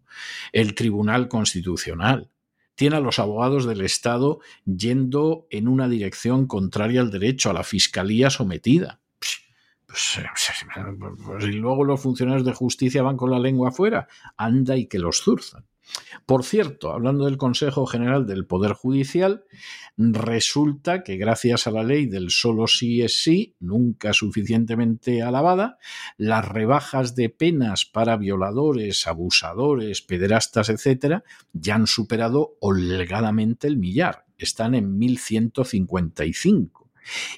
el 0.52 0.74
Tribunal 0.74 1.28
Constitucional. 1.28 2.32
Tiene 2.74 2.96
a 2.96 3.00
los 3.00 3.20
abogados 3.20 3.68
del 3.68 3.82
Estado 3.82 4.40
yendo 4.66 5.46
en 5.52 5.68
una 5.68 5.88
dirección 5.88 6.48
contraria 6.48 7.02
al 7.02 7.12
derecho, 7.12 7.52
a 7.52 7.54
la 7.54 7.64
Fiscalía 7.64 8.32
sometida. 8.32 9.02
Pues, 9.88 10.19
pues, 11.26 11.45
y 11.45 11.54
luego 11.54 11.86
los 11.86 12.02
funcionarios 12.02 12.45
de 12.45 12.54
justicia 12.54 13.02
van 13.02 13.15
con 13.15 13.32
la 13.32 13.39
lengua 13.39 13.69
afuera, 13.69 14.08
anda 14.36 14.76
y 14.76 14.88
que 14.88 15.00
los 15.00 15.19
zurzan. 15.21 15.65
Por 16.26 16.43
cierto, 16.43 16.91
hablando 16.91 17.23
del 17.23 17.38
Consejo 17.38 17.86
General 17.86 18.26
del 18.26 18.45
Poder 18.45 18.73
Judicial, 18.73 19.45
resulta 19.95 21.04
que 21.04 21.15
gracias 21.15 21.65
a 21.65 21.71
la 21.71 21.84
ley 21.84 22.06
del 22.06 22.30
solo 22.30 22.67
sí 22.67 23.02
es 23.02 23.23
sí, 23.23 23.56
nunca 23.62 24.12
suficientemente 24.12 25.21
alabada, 25.21 25.78
las 26.17 26.45
rebajas 26.45 27.15
de 27.15 27.30
penas 27.30 27.86
para 27.86 28.17
violadores, 28.17 29.08
abusadores, 29.08 30.02
pederastas, 30.02 30.67
etcétera, 30.67 31.23
ya 31.54 31.76
han 31.76 31.88
superado 31.88 32.58
holgadamente 32.60 33.67
el 33.67 33.78
millar, 33.78 34.26
están 34.38 34.76
en 34.76 34.97
1155 34.97 36.87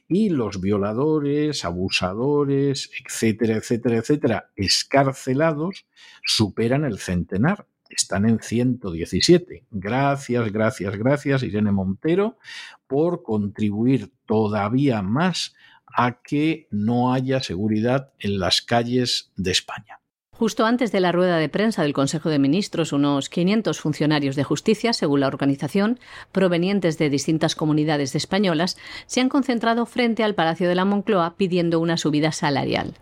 Y 0.08 0.30
los 0.30 0.62
violadores, 0.62 1.66
abusadores, 1.66 2.90
etcétera, 3.06 3.56
etcétera, 3.56 3.98
etcétera, 3.98 4.50
escarcelados 4.56 5.86
superan 6.26 6.86
el 6.86 7.00
centenar. 7.00 7.66
Están 7.90 8.30
en 8.30 8.40
117. 8.40 9.66
Gracias, 9.72 10.52
gracias, 10.52 10.96
gracias, 10.96 11.44
Irene 11.44 11.72
Montero, 11.72 12.38
por 12.88 13.24
contribuir 13.24 14.12
todavía 14.26 15.02
más 15.02 15.56
a 15.88 16.22
que 16.22 16.68
no 16.70 17.14
haya 17.14 17.42
seguridad 17.42 18.14
en 18.20 18.40
las 18.40 18.62
calles 18.62 19.32
de 19.36 19.52
España. 19.52 20.00
Justo 20.40 20.66
antes 20.66 20.94
de 20.94 21.02
la 21.02 21.12
rueda 21.12 21.36
de 21.36 21.50
prensa 21.50 21.84
del 21.84 21.92
Consejo 21.92 22.30
de 22.30 22.40
Ministros, 22.40 22.94
unos 22.94 23.28
500 23.28 23.78
funcionarios 23.78 24.38
de 24.38 24.46
justicia, 24.46 24.94
según 24.94 25.20
la 25.20 25.28
organización, 25.28 26.00
provenientes 26.32 26.98
de 26.98 27.10
distintas 27.10 27.56
comunidades 27.56 28.16
españolas, 28.16 28.78
se 29.06 29.20
han 29.20 29.28
concentrado 29.28 29.86
frente 29.86 30.24
al 30.24 30.36
Palacio 30.36 30.70
de 30.70 30.76
la 30.76 30.86
Moncloa 30.86 31.34
pidiendo 31.36 31.82
una 31.82 31.98
subida 31.98 32.32
salarial 32.32 32.94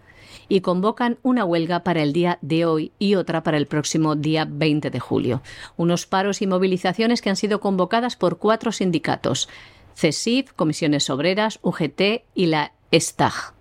y 0.50 0.62
convocan 0.62 1.20
una 1.22 1.46
huelga 1.46 1.84
para 1.84 2.02
el 2.02 2.12
día 2.12 2.40
de 2.42 2.66
hoy 2.66 2.92
y 2.98 3.14
otra 3.14 3.44
para 3.44 3.58
el 3.58 3.68
próximo 3.68 4.16
día 4.16 4.48
20 4.50 4.90
de 4.90 5.00
julio. 5.00 5.44
Unos 5.76 6.08
paros 6.08 6.42
y 6.42 6.48
movilizaciones 6.48 7.22
que 7.22 7.30
han 7.30 7.36
sido 7.36 7.60
convocadas 7.60 8.16
por 8.16 8.40
cuatro 8.40 8.72
sindicatos: 8.72 9.48
CESIF, 9.94 10.54
Comisiones 10.54 11.08
Obreras, 11.12 11.60
UGT 11.62 12.24
y 12.34 12.48
la 12.48 12.72
STAG. 12.92 13.57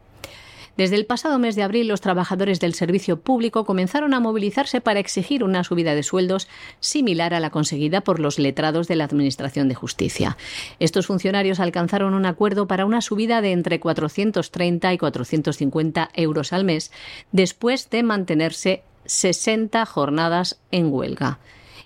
Desde 0.76 0.96
el 0.96 1.06
pasado 1.06 1.38
mes 1.38 1.56
de 1.56 1.62
abril, 1.62 1.88
los 1.88 2.02
trabajadores 2.02 2.60
del 2.60 2.74
servicio 2.74 3.18
público 3.18 3.64
comenzaron 3.64 4.12
a 4.12 4.20
movilizarse 4.20 4.82
para 4.82 5.00
exigir 5.00 5.42
una 5.42 5.64
subida 5.64 5.94
de 5.94 6.02
sueldos 6.02 6.48
similar 6.80 7.32
a 7.32 7.40
la 7.40 7.48
conseguida 7.48 8.02
por 8.02 8.20
los 8.20 8.38
letrados 8.38 8.86
de 8.86 8.96
la 8.96 9.04
Administración 9.04 9.68
de 9.68 9.74
Justicia. 9.74 10.36
Estos 10.78 11.06
funcionarios 11.06 11.60
alcanzaron 11.60 12.12
un 12.12 12.26
acuerdo 12.26 12.66
para 12.66 12.84
una 12.84 13.00
subida 13.00 13.40
de 13.40 13.52
entre 13.52 13.80
430 13.80 14.92
y 14.92 14.98
450 14.98 16.10
euros 16.12 16.52
al 16.52 16.64
mes, 16.64 16.92
después 17.32 17.88
de 17.88 18.02
mantenerse 18.02 18.82
60 19.06 19.86
jornadas 19.86 20.60
en 20.72 20.92
huelga. 20.92 21.38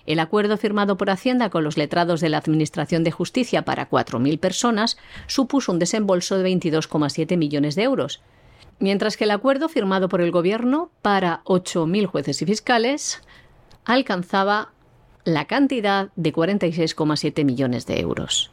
El 0.05 0.19
acuerdo 0.19 0.57
firmado 0.57 0.97
por 0.97 1.11
Hacienda 1.11 1.49
con 1.49 1.63
los 1.63 1.77
letrados 1.77 2.19
de 2.19 2.27
la 2.27 2.39
Administración 2.39 3.05
de 3.05 3.11
Justicia 3.11 3.63
para 3.63 3.89
4.000 3.89 4.37
personas 4.37 4.97
supuso 5.27 5.71
un 5.71 5.79
desembolso 5.79 6.37
de 6.37 6.49
22,7 6.49 7.37
millones 7.37 7.75
de 7.75 7.83
euros 7.83 8.21
mientras 8.81 9.15
que 9.15 9.23
el 9.23 9.31
acuerdo 9.31 9.69
firmado 9.69 10.09
por 10.09 10.19
el 10.21 10.31
Gobierno 10.31 10.91
para 11.01 11.41
8.000 11.45 12.07
jueces 12.07 12.41
y 12.41 12.45
fiscales 12.45 13.21
alcanzaba 13.85 14.73
la 15.23 15.45
cantidad 15.45 16.09
de 16.15 16.33
46,7 16.33 17.45
millones 17.45 17.85
de 17.85 17.99
euros. 17.99 18.51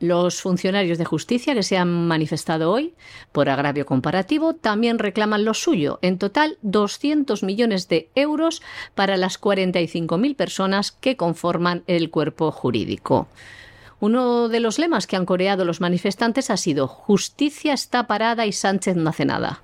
Los 0.00 0.42
funcionarios 0.42 0.98
de 0.98 1.04
justicia 1.04 1.54
que 1.54 1.62
se 1.62 1.76
han 1.76 2.06
manifestado 2.06 2.70
hoy 2.70 2.94
por 3.32 3.48
agravio 3.48 3.86
comparativo 3.86 4.54
también 4.54 4.98
reclaman 4.98 5.44
lo 5.44 5.54
suyo, 5.54 5.98
en 6.02 6.18
total 6.18 6.58
200 6.62 7.42
millones 7.42 7.88
de 7.88 8.10
euros 8.14 8.60
para 8.94 9.16
las 9.16 9.40
45.000 9.40 10.36
personas 10.36 10.92
que 10.92 11.16
conforman 11.16 11.84
el 11.86 12.10
cuerpo 12.10 12.50
jurídico. 12.50 13.28
Uno 14.04 14.50
de 14.50 14.60
los 14.60 14.78
lemas 14.78 15.06
que 15.06 15.16
han 15.16 15.24
coreado 15.24 15.64
los 15.64 15.80
manifestantes 15.80 16.50
ha 16.50 16.58
sido 16.58 16.88
Justicia 16.88 17.72
está 17.72 18.06
parada 18.06 18.44
y 18.44 18.52
Sánchez 18.52 18.96
no 18.96 19.08
hace 19.08 19.24
nada. 19.24 19.62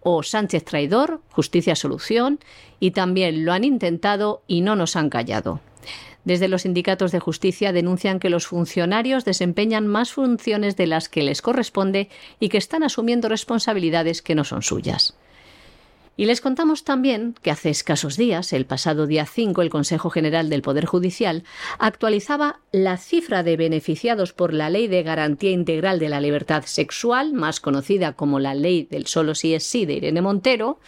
O 0.00 0.22
Sánchez 0.22 0.64
traidor, 0.64 1.20
justicia 1.28 1.76
solución, 1.76 2.40
y 2.80 2.92
también 2.92 3.44
lo 3.44 3.52
han 3.52 3.62
intentado 3.62 4.42
y 4.46 4.62
no 4.62 4.74
nos 4.74 4.96
han 4.96 5.10
callado. 5.10 5.60
Desde 6.24 6.48
los 6.48 6.62
sindicatos 6.62 7.12
de 7.12 7.20
justicia 7.20 7.74
denuncian 7.74 8.20
que 8.20 8.30
los 8.30 8.46
funcionarios 8.46 9.26
desempeñan 9.26 9.86
más 9.86 10.12
funciones 10.12 10.78
de 10.78 10.86
las 10.86 11.10
que 11.10 11.22
les 11.22 11.42
corresponde 11.42 12.08
y 12.40 12.48
que 12.48 12.56
están 12.56 12.84
asumiendo 12.84 13.28
responsabilidades 13.28 14.22
que 14.22 14.34
no 14.34 14.44
son 14.44 14.62
suyas. 14.62 15.14
Y 16.16 16.26
les 16.26 16.40
contamos 16.40 16.84
también 16.84 17.34
que 17.42 17.50
hace 17.50 17.70
escasos 17.70 18.16
días, 18.16 18.52
el 18.52 18.66
pasado 18.66 19.08
día 19.08 19.26
5, 19.26 19.62
el 19.62 19.70
Consejo 19.70 20.10
General 20.10 20.48
del 20.48 20.62
Poder 20.62 20.84
Judicial 20.84 21.42
actualizaba 21.80 22.60
la 22.70 22.98
cifra 22.98 23.42
de 23.42 23.56
beneficiados 23.56 24.32
por 24.32 24.54
la 24.54 24.70
Ley 24.70 24.86
de 24.86 25.02
Garantía 25.02 25.50
Integral 25.50 25.98
de 25.98 26.08
la 26.08 26.20
Libertad 26.20 26.62
Sexual, 26.66 27.32
más 27.32 27.58
conocida 27.58 28.12
como 28.12 28.38
la 28.38 28.54
Ley 28.54 28.86
del 28.88 29.08
Solo 29.08 29.34
si 29.34 29.54
es 29.54 29.64
sí 29.64 29.86
de 29.86 29.94
Irene 29.94 30.22
Montero. 30.22 30.78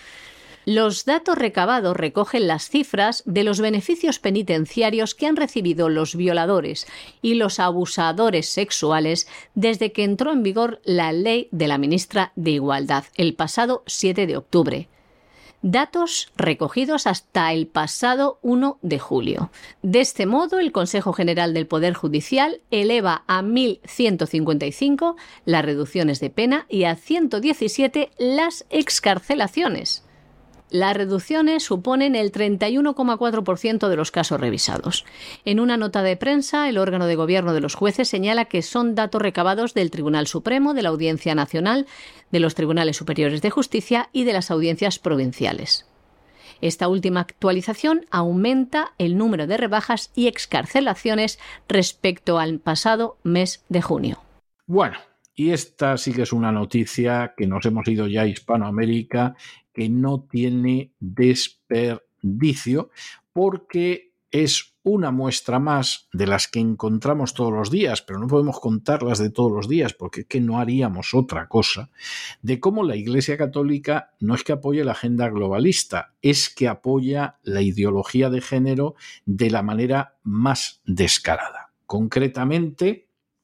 Los 0.65 1.05
datos 1.05 1.37
recabados 1.37 1.97
recogen 1.97 2.47
las 2.47 2.69
cifras 2.69 3.25
de 3.27 3.43
los 3.43 3.61
beneficios 3.61 4.21
penitenciarios 4.21 5.17
que 5.17 5.27
han 5.27 5.37
recibido 5.37 5.89
los 5.89 6.15
violadores 6.15 6.87
y 7.21 7.35
los 7.35 7.59
abusadores 7.59 8.49
sexuales 8.49 9.27
desde 9.57 9.91
que 9.91 10.05
entró 10.05 10.31
en 10.33 10.45
vigor 10.45 10.81
la 10.85 11.11
ley 11.11 11.49
de 11.51 11.67
la 11.67 11.79
ministra 11.79 12.33
de 12.37 12.53
Igualdad 12.53 13.05
el 13.17 13.35
pasado 13.35 13.83
7 13.87 14.27
de 14.27 14.37
octubre 14.37 14.89
datos 15.67 16.33
recogidos 16.37 17.09
hasta 17.09 17.53
el 17.53 17.67
pasado 17.67 18.39
1 18.43 18.79
de 18.83 18.99
julio. 19.01 19.51
De 19.83 20.01
este 20.01 20.25
modo, 20.25 20.61
el 20.61 20.71
Consejo 20.71 21.13
General 21.13 21.55
del 21.55 21.67
Poder 21.67 21.95
Judicial 21.95 22.61
eleva 22.71 23.25
a 23.27 23.43
1.155 23.43 25.17
las 25.45 25.65
reducciones 25.65 26.21
de 26.21 26.31
pena 26.31 26.67
y 26.69 26.85
a 26.85 26.95
117 26.95 28.11
las 28.19 28.65
excarcelaciones. 28.71 30.06
Las 30.71 30.97
reducciones 30.97 31.63
suponen 31.63 32.17
el 32.17 32.33
31,4% 32.33 33.89
de 33.89 33.97
los 33.97 34.11
casos 34.11 34.41
revisados. 34.41 35.05
En 35.45 35.61
una 35.61 35.77
nota 35.77 36.03
de 36.03 36.17
prensa, 36.17 36.69
el 36.69 36.79
órgano 36.79 37.07
de 37.07 37.15
gobierno 37.15 37.53
de 37.53 37.61
los 37.61 37.75
jueces 37.75 38.09
señala 38.09 38.47
que 38.47 38.63
son 38.63 38.95
datos 38.95 39.23
recabados 39.23 39.75
del 39.75 39.91
Tribunal 39.91 40.27
Supremo, 40.27 40.75
de 40.75 40.83
la 40.83 40.89
Audiencia 40.89 41.35
Nacional, 41.35 41.87
de 42.33 42.41
los 42.41 42.55
Tribunales 42.57 42.97
Superiores 42.97 43.43
de 43.43 43.51
Justicia 43.51 44.09
y 44.13 44.25
de 44.25 44.33
las 44.33 44.51
audiencias 44.51 44.99
provinciales. 44.99 45.87
Esta 46.61 46.89
última 46.89 47.21
actualización 47.21 48.07
aumenta 48.11 48.95
el 48.99 49.17
número 49.17 49.47
de 49.47 49.57
rebajas 49.57 50.11
y 50.15 50.27
excarcelaciones 50.27 51.39
respecto 51.69 52.39
al 52.39 52.59
pasado 52.59 53.19
mes 53.23 53.65
de 53.69 53.83
junio. 53.83 54.23
Bueno, 54.67 54.99
y 55.35 55.51
esta 55.51 55.99
sí 55.99 56.15
que 56.15 56.23
es 56.23 56.33
una 56.33 56.51
noticia 56.51 57.35
que 57.37 57.47
nos 57.47 57.67
hemos 57.67 57.87
ido 57.89 58.07
ya 58.09 58.23
a 58.23 58.27
Hispanoamérica 58.27 59.37
que 59.77 59.91
no 59.91 60.23
tiene 60.23 60.95
desperdicio 61.01 62.89
porque 63.35 64.15
es 64.31 64.75
una 64.83 65.11
muestra 65.11 65.59
más 65.59 66.09
de 66.15 66.27
las 66.27 66.49
que 66.49 66.61
encontramos 66.61 67.35
todos 67.35 67.53
los 67.53 67.71
días, 67.71 68.01
pero 68.01 68.19
no 68.19 68.27
podemos 68.27 68.59
contarlas 68.59 69.19
de 69.19 69.29
todos 69.29 69.53
los 69.53 69.69
días 69.69 69.93
porque 69.93 70.23
es 70.23 70.27
que 70.27 70.41
no 70.41 70.59
haríamos 70.59 71.13
otra 71.13 71.47
cosa, 71.47 71.91
de 72.41 72.59
cómo 72.59 72.85
la 72.85 72.97
Iglesia 72.97 73.37
Católica 73.37 74.15
no 74.19 74.35
es 74.35 74.45
que 74.45 74.53
apoye 74.53 74.83
la 74.83 74.93
agenda 74.93 75.29
globalista, 75.29 76.15
es 76.23 76.49
que 76.49 76.69
apoya 76.69 77.37
la 77.43 77.61
ideología 77.61 78.31
de 78.31 78.41
género 78.41 78.95
de 79.27 79.51
la 79.51 79.63
manera 79.63 80.17
más 80.23 80.81
descarada. 80.87 81.75
Concretamente, 81.85 83.06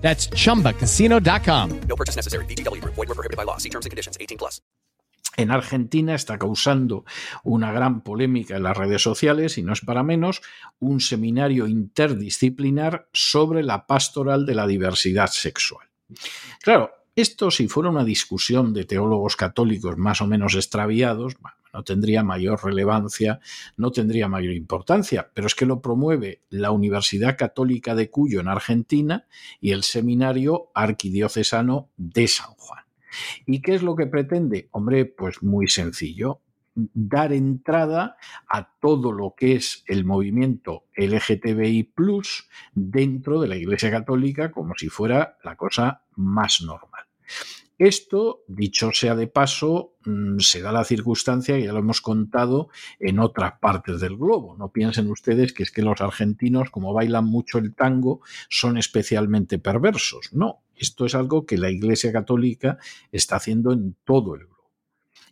That's 0.00 0.28
chumbacasino.com. 0.30 1.80
No 1.88 1.96
purchase 1.96 2.16
necessary. 2.16 2.44
BGW. 2.46 2.80
Void 2.84 2.96
were 2.96 3.14
prohibited 3.14 3.36
by 3.36 3.44
law. 3.44 3.58
See 3.58 3.70
terms 3.70 3.86
and 3.86 3.92
conditions 3.92 4.18
18 4.18 4.36
plus. 4.36 4.60
En 5.36 5.50
Argentina 5.50 6.14
está 6.14 6.38
causando 6.38 7.04
una 7.44 7.72
gran 7.72 8.02
polémica 8.02 8.56
en 8.56 8.64
las 8.64 8.76
redes 8.76 9.00
sociales, 9.00 9.58
y 9.58 9.62
no 9.62 9.72
es 9.72 9.80
para 9.80 10.02
menos, 10.02 10.42
un 10.80 11.00
seminario 11.00 11.66
interdisciplinar 11.66 13.08
sobre 13.12 13.62
la 13.62 13.86
pastoral 13.86 14.44
de 14.44 14.54
la 14.54 14.66
diversidad 14.66 15.28
sexual. 15.28 15.86
Claro, 16.60 16.90
esto 17.14 17.50
si 17.50 17.68
fuera 17.68 17.90
una 17.90 18.04
discusión 18.04 18.74
de 18.74 18.84
teólogos 18.84 19.36
católicos 19.36 19.96
más 19.96 20.20
o 20.20 20.26
menos 20.26 20.54
extraviados, 20.56 21.36
no 21.72 21.84
tendría 21.84 22.22
mayor 22.22 22.64
relevancia, 22.64 23.40
no 23.76 23.90
tendría 23.90 24.28
mayor 24.28 24.54
importancia, 24.54 25.30
pero 25.32 25.46
es 25.46 25.54
que 25.54 25.66
lo 25.66 25.80
promueve 25.80 26.42
la 26.50 26.70
Universidad 26.70 27.36
Católica 27.36 27.94
de 27.94 28.10
Cuyo 28.10 28.40
en 28.40 28.48
Argentina 28.48 29.26
y 29.60 29.72
el 29.72 29.82
Seminario 29.82 30.70
Arquidiocesano 30.74 31.90
de 31.96 32.28
San 32.28 32.52
Juan. 32.56 32.84
¿Y 33.46 33.60
qué 33.60 33.74
es 33.74 33.82
lo 33.82 33.96
que 33.96 34.06
pretende? 34.06 34.68
Hombre, 34.72 35.04
pues 35.04 35.42
muy 35.42 35.68
sencillo, 35.68 36.40
dar 36.74 37.32
entrada 37.32 38.16
a 38.48 38.72
todo 38.80 39.12
lo 39.12 39.34
que 39.36 39.56
es 39.56 39.84
el 39.86 40.04
movimiento 40.04 40.84
LGTBI 40.96 41.92
dentro 42.74 43.40
de 43.40 43.48
la 43.48 43.56
Iglesia 43.56 43.90
Católica 43.90 44.50
como 44.50 44.74
si 44.76 44.88
fuera 44.88 45.36
la 45.44 45.56
cosa 45.56 46.02
más 46.16 46.62
normal. 46.62 47.04
Esto, 47.80 48.44
dicho 48.46 48.90
sea 48.92 49.16
de 49.16 49.26
paso, 49.26 49.94
mm, 50.04 50.40
se 50.40 50.60
da 50.60 50.70
la 50.70 50.84
circunstancia, 50.84 51.58
y 51.58 51.64
ya 51.64 51.72
lo 51.72 51.78
hemos 51.78 52.02
contado, 52.02 52.68
en 52.98 53.18
otras 53.18 53.54
partes 53.58 54.00
del 54.02 54.18
globo. 54.18 54.54
No 54.58 54.70
piensen 54.70 55.10
ustedes 55.10 55.54
que 55.54 55.62
es 55.62 55.70
que 55.70 55.80
los 55.80 56.02
argentinos, 56.02 56.68
como 56.68 56.92
bailan 56.92 57.24
mucho 57.24 57.56
el 57.56 57.74
tango, 57.74 58.20
son 58.50 58.76
especialmente 58.76 59.58
perversos. 59.58 60.28
No, 60.34 60.60
esto 60.76 61.06
es 61.06 61.14
algo 61.14 61.46
que 61.46 61.56
la 61.56 61.70
Iglesia 61.70 62.12
Católica 62.12 62.76
está 63.12 63.36
haciendo 63.36 63.72
en 63.72 63.96
todo 64.04 64.34
el 64.34 64.44
globo 64.44 64.60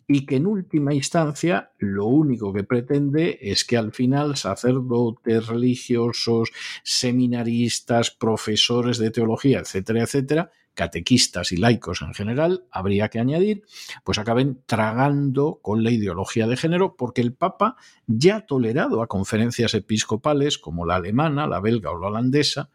y 0.07 0.25
que 0.25 0.37
en 0.37 0.47
última 0.47 0.95
instancia 0.95 1.71
lo 1.77 2.07
único 2.07 2.51
que 2.51 2.63
pretende 2.63 3.37
es 3.43 3.63
que 3.63 3.77
al 3.77 3.93
final 3.93 4.37
sacerdotes, 4.37 5.45
religiosos, 5.45 6.49
seminaristas, 6.83 8.09
profesores 8.09 8.97
de 8.97 9.11
teología, 9.11 9.59
etcétera, 9.59 10.01
etcétera, 10.01 10.51
catequistas 10.79 11.51
y 11.51 11.57
laicos 11.57 12.01
en 12.01 12.13
general, 12.13 12.63
habría 12.71 13.09
que 13.09 13.19
añadir, 13.19 13.63
pues 14.05 14.17
acaben 14.17 14.61
tragando 14.65 15.59
con 15.61 15.83
la 15.83 15.91
ideología 15.91 16.47
de 16.47 16.55
género, 16.55 16.95
porque 16.95 17.19
el 17.19 17.33
Papa 17.33 17.75
ya 18.07 18.37
ha 18.37 18.45
tolerado 18.45 19.01
a 19.01 19.07
conferencias 19.07 19.73
episcopales 19.73 20.57
como 20.57 20.85
la 20.85 20.95
alemana, 20.95 21.47
la 21.47 21.59
belga 21.59 21.91
o 21.91 21.99
la 21.99 22.07
holandesa, 22.07 22.69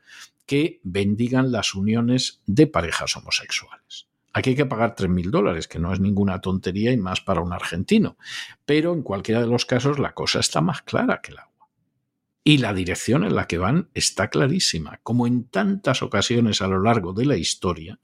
que 0.44 0.80
bendigan 0.82 1.50
las 1.50 1.74
uniones 1.74 2.42
de 2.44 2.66
parejas 2.66 3.16
homosexuales. 3.16 4.08
Aquí 4.34 4.50
hay 4.50 4.56
que 4.56 4.66
pagar 4.66 4.94
3.000 4.94 5.30
dólares, 5.30 5.66
que 5.66 5.78
no 5.78 5.90
es 5.90 5.98
ninguna 5.98 6.42
tontería 6.42 6.92
y 6.92 6.98
más 6.98 7.22
para 7.22 7.40
un 7.40 7.54
argentino. 7.54 8.18
Pero 8.66 8.92
en 8.92 9.02
cualquiera 9.02 9.40
de 9.40 9.46
los 9.46 9.64
casos 9.64 9.98
la 9.98 10.12
cosa 10.12 10.40
está 10.40 10.60
más 10.60 10.82
clara 10.82 11.22
que 11.22 11.32
agua. 11.32 11.53
Y 12.46 12.58
la 12.58 12.74
dirección 12.74 13.24
en 13.24 13.34
la 13.34 13.46
que 13.46 13.56
van 13.56 13.88
está 13.94 14.28
clarísima. 14.28 15.00
Como 15.02 15.26
en 15.26 15.44
tantas 15.44 16.02
ocasiones 16.02 16.60
a 16.60 16.68
lo 16.68 16.82
largo 16.82 17.14
de 17.14 17.24
la 17.24 17.38
historia, 17.38 17.98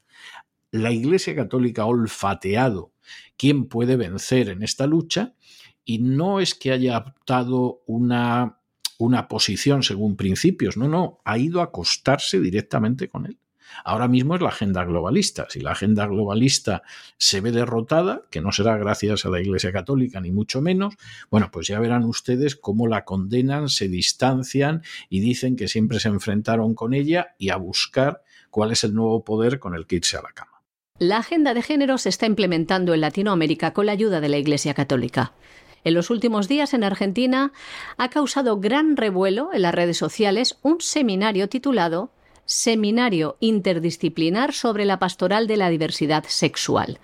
la 0.71 0.91
Iglesia 0.91 1.35
Católica 1.35 1.83
ha 1.83 1.85
olfateado 1.85 2.91
quién 3.37 3.65
puede 3.65 3.97
vencer 3.97 4.49
en 4.49 4.63
esta 4.63 4.87
lucha 4.87 5.35
y 5.85 5.99
no 5.99 6.39
es 6.39 6.55
que 6.55 6.71
haya 6.71 6.97
adoptado 6.97 7.83
una, 7.85 8.59
una 8.97 9.27
posición 9.27 9.83
según 9.83 10.15
principios, 10.15 10.77
no, 10.77 10.87
no, 10.87 11.19
ha 11.25 11.37
ido 11.37 11.61
a 11.61 11.65
acostarse 11.65 12.39
directamente 12.39 13.09
con 13.09 13.25
él. 13.25 13.37
Ahora 13.83 14.07
mismo 14.07 14.35
es 14.35 14.41
la 14.41 14.49
agenda 14.49 14.83
globalista. 14.83 15.47
Si 15.49 15.59
la 15.61 15.71
agenda 15.71 16.07
globalista 16.07 16.83
se 17.17 17.41
ve 17.41 17.51
derrotada, 17.51 18.23
que 18.29 18.41
no 18.41 18.51
será 18.51 18.77
gracias 18.77 19.25
a 19.25 19.29
la 19.29 19.41
Iglesia 19.41 19.71
Católica 19.71 20.21
ni 20.21 20.31
mucho 20.31 20.61
menos, 20.61 20.95
bueno, 21.29 21.49
pues 21.51 21.67
ya 21.67 21.79
verán 21.79 22.03
ustedes 22.03 22.55
cómo 22.55 22.87
la 22.87 23.05
condenan, 23.05 23.69
se 23.69 23.87
distancian 23.87 24.83
y 25.09 25.19
dicen 25.19 25.55
que 25.55 25.67
siempre 25.67 25.99
se 25.99 26.09
enfrentaron 26.09 26.75
con 26.75 26.93
ella 26.93 27.35
y 27.37 27.49
a 27.49 27.57
buscar 27.57 28.23
cuál 28.49 28.71
es 28.71 28.83
el 28.83 28.93
nuevo 28.93 29.23
poder 29.23 29.59
con 29.59 29.75
el 29.75 29.87
que 29.87 29.97
irse 29.97 30.17
a 30.17 30.21
la 30.21 30.31
cama. 30.33 30.61
La 30.99 31.17
agenda 31.17 31.55
de 31.55 31.63
género 31.63 31.97
se 31.97 32.09
está 32.09 32.27
implementando 32.27 32.93
en 32.93 33.01
Latinoamérica 33.01 33.73
con 33.73 33.87
la 33.87 33.93
ayuda 33.93 34.21
de 34.21 34.29
la 34.29 34.37
Iglesia 34.37 34.75
Católica. 34.75 35.33
En 35.83 35.95
los 35.95 36.11
últimos 36.11 36.47
días 36.47 36.75
en 36.75 36.83
Argentina 36.83 37.53
ha 37.97 38.09
causado 38.09 38.59
gran 38.59 38.97
revuelo 38.97 39.49
en 39.51 39.63
las 39.63 39.73
redes 39.73 39.97
sociales 39.97 40.59
un 40.61 40.79
seminario 40.79 41.49
titulado 41.49 42.11
Seminario 42.45 43.37
Interdisciplinar 43.39 44.53
sobre 44.53 44.85
la 44.85 44.99
Pastoral 44.99 45.47
de 45.47 45.57
la 45.57 45.69
Diversidad 45.69 46.25
Sexual, 46.27 46.99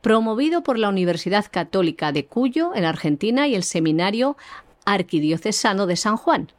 promovido 0.00 0.62
por 0.62 0.78
la 0.78 0.88
Universidad 0.88 1.46
Católica 1.50 2.12
de 2.12 2.26
Cuyo, 2.26 2.74
en 2.74 2.84
Argentina, 2.84 3.48
y 3.48 3.54
el 3.54 3.62
Seminario 3.62 4.36
Arquidiocesano 4.84 5.86
de 5.86 5.96
San 5.96 6.16
Juan, 6.16 6.52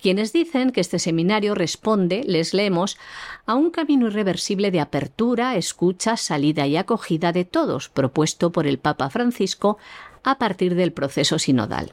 quienes 0.00 0.32
dicen 0.32 0.70
que 0.70 0.80
este 0.80 0.98
seminario 0.98 1.54
responde, 1.54 2.22
les 2.24 2.54
leemos, 2.54 2.98
a 3.46 3.54
un 3.54 3.70
camino 3.70 4.06
irreversible 4.06 4.70
de 4.70 4.80
apertura, 4.80 5.56
escucha, 5.56 6.16
salida 6.16 6.66
y 6.66 6.76
acogida 6.76 7.32
de 7.32 7.44
todos, 7.44 7.88
propuesto 7.88 8.52
por 8.52 8.66
el 8.66 8.78
Papa 8.78 9.10
Francisco 9.10 9.78
a 10.22 10.38
partir 10.38 10.74
del 10.74 10.92
proceso 10.92 11.38
sinodal. 11.38 11.92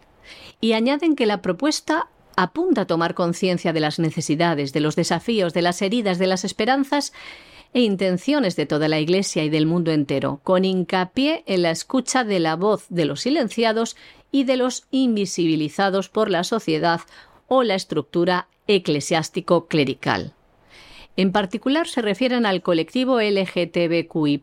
Y 0.60 0.74
añaden 0.74 1.16
que 1.16 1.26
la 1.26 1.42
propuesta 1.42 2.08
apunta 2.36 2.82
a 2.82 2.88
tomar 2.88 3.14
conciencia 3.14 3.74
de 3.74 3.80
las 3.80 4.00
necesidades, 4.00 4.74
de 4.74 4.80
los 4.80 4.96
desafíos, 4.96 5.54
de 5.54 5.62
las 5.62 5.82
heridas, 5.82 6.20
de 6.20 6.28
las 6.28 6.44
esperanzas 6.44 7.14
e 7.74 7.82
intenciones 7.82 8.56
de 8.56 8.66
toda 8.66 8.88
la 8.88 9.00
Iglesia 9.00 9.44
y 9.44 9.50
del 9.50 9.66
mundo 9.66 9.92
entero, 9.92 10.40
con 10.44 10.66
hincapié 10.66 11.44
en 11.48 11.64
la 11.64 11.72
escucha 11.72 12.24
de 12.24 12.40
la 12.40 12.56
voz 12.56 12.86
de 12.90 13.06
los 13.06 13.22
silenciados 13.22 13.96
y 14.32 14.44
de 14.44 14.58
los 14.58 14.86
invisibilizados 14.92 16.10
por 16.10 16.30
la 16.30 16.44
sociedad 16.44 17.02
o 17.48 17.64
la 17.64 17.76
estructura 17.76 18.48
eclesiástico-clerical. 18.68 20.34
En 21.16 21.32
particular 21.32 21.88
se 21.88 22.02
refieren 22.02 22.46
al 22.46 22.64
colectivo 22.64 23.20
LGTBQI, 23.22 24.42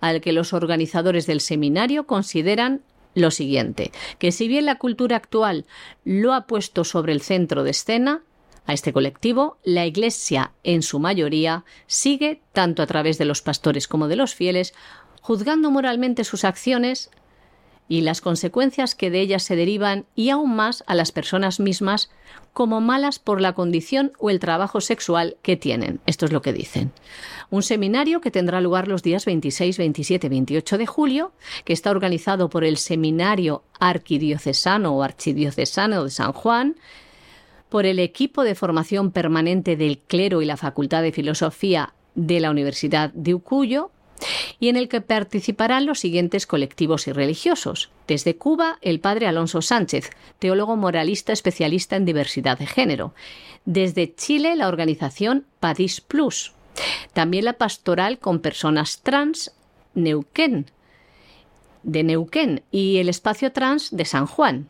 al 0.00 0.20
que 0.20 0.32
los 0.32 0.52
organizadores 0.52 1.26
del 1.26 1.40
seminario 1.40 2.06
consideran 2.06 2.82
lo 3.14 3.30
siguiente, 3.30 3.92
que 4.18 4.32
si 4.32 4.48
bien 4.48 4.66
la 4.66 4.78
cultura 4.78 5.16
actual 5.16 5.66
lo 6.04 6.32
ha 6.34 6.46
puesto 6.46 6.84
sobre 6.84 7.12
el 7.12 7.20
centro 7.20 7.64
de 7.64 7.70
escena, 7.70 8.22
a 8.66 8.72
este 8.72 8.92
colectivo, 8.92 9.58
la 9.62 9.86
Iglesia, 9.86 10.52
en 10.62 10.82
su 10.82 10.98
mayoría, 10.98 11.64
sigue, 11.86 12.40
tanto 12.52 12.82
a 12.82 12.86
través 12.86 13.18
de 13.18 13.26
los 13.26 13.42
pastores 13.42 13.88
como 13.88 14.08
de 14.08 14.16
los 14.16 14.34
fieles, 14.34 14.74
juzgando 15.20 15.70
moralmente 15.70 16.24
sus 16.24 16.44
acciones 16.44 17.10
y 17.88 18.00
las 18.00 18.20
consecuencias 18.20 18.94
que 18.94 19.10
de 19.10 19.20
ellas 19.20 19.42
se 19.42 19.56
derivan 19.56 20.06
y 20.14 20.30
aún 20.30 20.56
más 20.56 20.84
a 20.86 20.94
las 20.94 21.12
personas 21.12 21.60
mismas 21.60 22.10
como 22.52 22.80
malas 22.80 23.18
por 23.18 23.40
la 23.40 23.52
condición 23.52 24.12
o 24.18 24.30
el 24.30 24.38
trabajo 24.38 24.80
sexual 24.80 25.36
que 25.42 25.56
tienen. 25.56 26.00
Esto 26.06 26.24
es 26.24 26.32
lo 26.32 26.40
que 26.40 26.52
dicen. 26.52 26.92
Un 27.50 27.62
seminario 27.62 28.20
que 28.20 28.30
tendrá 28.30 28.60
lugar 28.60 28.88
los 28.88 29.02
días 29.02 29.24
26, 29.24 29.76
27 29.76 30.26
y 30.26 30.30
28 30.30 30.78
de 30.78 30.86
julio, 30.86 31.32
que 31.64 31.72
está 31.72 31.90
organizado 31.90 32.48
por 32.48 32.64
el 32.64 32.76
Seminario 32.78 33.64
Arquidiocesano 33.80 34.96
o 34.96 35.02
Archidiocesano 35.02 36.04
de 36.04 36.10
San 36.10 36.32
Juan, 36.32 36.76
por 37.68 37.86
el 37.86 37.98
equipo 37.98 38.44
de 38.44 38.54
formación 38.54 39.10
permanente 39.10 39.76
del 39.76 39.98
clero 39.98 40.40
y 40.40 40.44
la 40.44 40.56
Facultad 40.56 41.02
de 41.02 41.12
Filosofía 41.12 41.92
de 42.14 42.38
la 42.38 42.50
Universidad 42.50 43.12
de 43.14 43.34
Ucuyo, 43.34 43.90
y 44.60 44.68
en 44.68 44.76
el 44.76 44.88
que 44.88 45.00
participarán 45.00 45.86
los 45.86 46.00
siguientes 46.00 46.46
colectivos 46.46 47.06
y 47.06 47.12
religiosos. 47.12 47.90
Desde 48.06 48.36
Cuba, 48.36 48.78
el 48.80 49.00
padre 49.00 49.26
Alonso 49.26 49.62
Sánchez, 49.62 50.10
teólogo 50.38 50.76
moralista 50.76 51.32
especialista 51.32 51.96
en 51.96 52.04
diversidad 52.04 52.58
de 52.58 52.66
género. 52.66 53.14
Desde 53.64 54.14
Chile, 54.14 54.56
la 54.56 54.68
organización 54.68 55.46
Padis 55.60 56.00
Plus. 56.00 56.52
También 57.12 57.44
la 57.44 57.54
pastoral 57.54 58.18
con 58.18 58.40
personas 58.40 59.00
trans 59.02 59.52
Neuquén, 59.94 60.66
de 61.82 62.02
Neuquén 62.02 62.62
y 62.70 62.98
el 62.98 63.08
espacio 63.08 63.52
trans 63.52 63.94
de 63.94 64.04
San 64.04 64.26
Juan. 64.26 64.68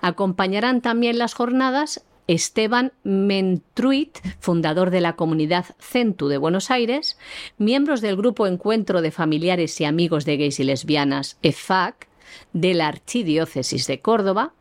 Acompañarán 0.00 0.80
también 0.80 1.18
las 1.18 1.34
jornadas 1.34 2.02
Esteban 2.26 2.92
Mentruit, 3.04 4.18
fundador 4.40 4.90
de 4.90 5.00
la 5.00 5.14
comunidad 5.14 5.66
Centu 5.78 6.28
de 6.28 6.38
Buenos 6.38 6.70
Aires, 6.70 7.18
miembros 7.58 8.00
del 8.00 8.16
grupo 8.16 8.46
Encuentro 8.46 9.02
de 9.02 9.10
Familiares 9.10 9.80
y 9.80 9.84
Amigos 9.84 10.24
de 10.24 10.36
Gays 10.36 10.60
y 10.60 10.64
Lesbianas, 10.64 11.38
EFAC, 11.42 12.08
de 12.52 12.74
la 12.74 12.88
Archidiócesis 12.88 13.86
de 13.86 14.00
Córdoba, 14.00 14.52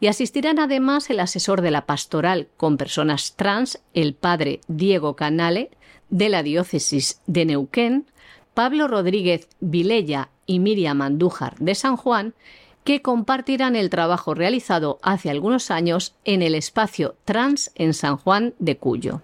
y 0.00 0.06
asistirán 0.06 0.58
además 0.58 1.10
el 1.10 1.20
asesor 1.20 1.60
de 1.60 1.70
la 1.70 1.86
pastoral 1.86 2.48
con 2.56 2.76
personas 2.76 3.34
trans, 3.36 3.80
el 3.94 4.14
padre 4.14 4.60
Diego 4.68 5.16
Canale, 5.16 5.70
de 6.08 6.28
la 6.28 6.42
diócesis 6.42 7.20
de 7.26 7.46
Neuquén, 7.46 8.06
Pablo 8.54 8.88
Rodríguez 8.88 9.48
Vilella 9.60 10.30
y 10.46 10.60
Miriam 10.60 11.02
Andújar 11.02 11.56
de 11.58 11.74
San 11.74 11.96
Juan, 11.96 12.34
que 12.86 13.02
compartirán 13.02 13.74
el 13.74 13.90
trabajo 13.90 14.32
realizado 14.32 15.00
hace 15.02 15.28
algunos 15.28 15.72
años 15.72 16.14
en 16.24 16.40
el 16.40 16.54
espacio 16.54 17.16
trans 17.24 17.72
en 17.74 17.92
San 17.94 18.16
Juan 18.16 18.54
de 18.60 18.76
Cuyo. 18.76 19.22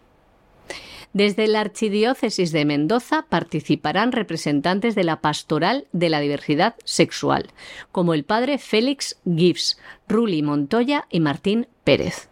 Desde 1.12 1.46
la 1.46 1.61
Archidiócesis 1.61 2.51
de 2.51 2.64
Mendoza 2.64 3.27
participarán 3.29 4.11
representantes 4.11 4.96
de 4.96 5.05
la 5.05 5.20
Pastoral 5.20 5.87
de 5.92 6.09
la 6.09 6.18
Diversidad 6.18 6.75
Sexual, 6.83 7.51
como 7.92 8.14
el 8.14 8.25
padre 8.25 8.59
Félix 8.59 9.20
Gibbs, 9.25 9.79
Ruli 10.09 10.42
Montoya 10.42 11.07
y 11.09 11.20
Martín 11.20 11.68
Pérez. 11.85 12.31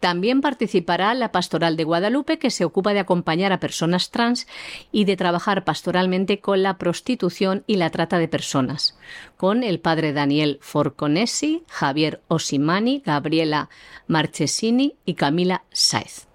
También 0.00 0.40
participará 0.40 1.14
la 1.14 1.30
Pastoral 1.30 1.76
de 1.76 1.84
Guadalupe, 1.84 2.38
que 2.38 2.50
se 2.50 2.64
ocupa 2.64 2.94
de 2.94 3.00
acompañar 3.00 3.52
a 3.52 3.60
personas 3.60 4.10
trans 4.10 4.46
y 4.90 5.04
de 5.04 5.16
trabajar 5.16 5.64
pastoralmente 5.64 6.40
con 6.40 6.62
la 6.62 6.78
prostitución 6.78 7.64
y 7.66 7.76
la 7.76 7.90
trata 7.90 8.18
de 8.18 8.26
personas, 8.26 8.96
con 9.36 9.62
el 9.62 9.78
padre 9.78 10.14
Daniel 10.14 10.58
Forconesi, 10.62 11.64
Javier 11.68 12.22
Osimani, 12.28 13.02
Gabriela 13.04 13.68
Marchesini 14.06 14.96
y 15.04 15.14
Camila 15.14 15.64
Saez. 15.70 16.29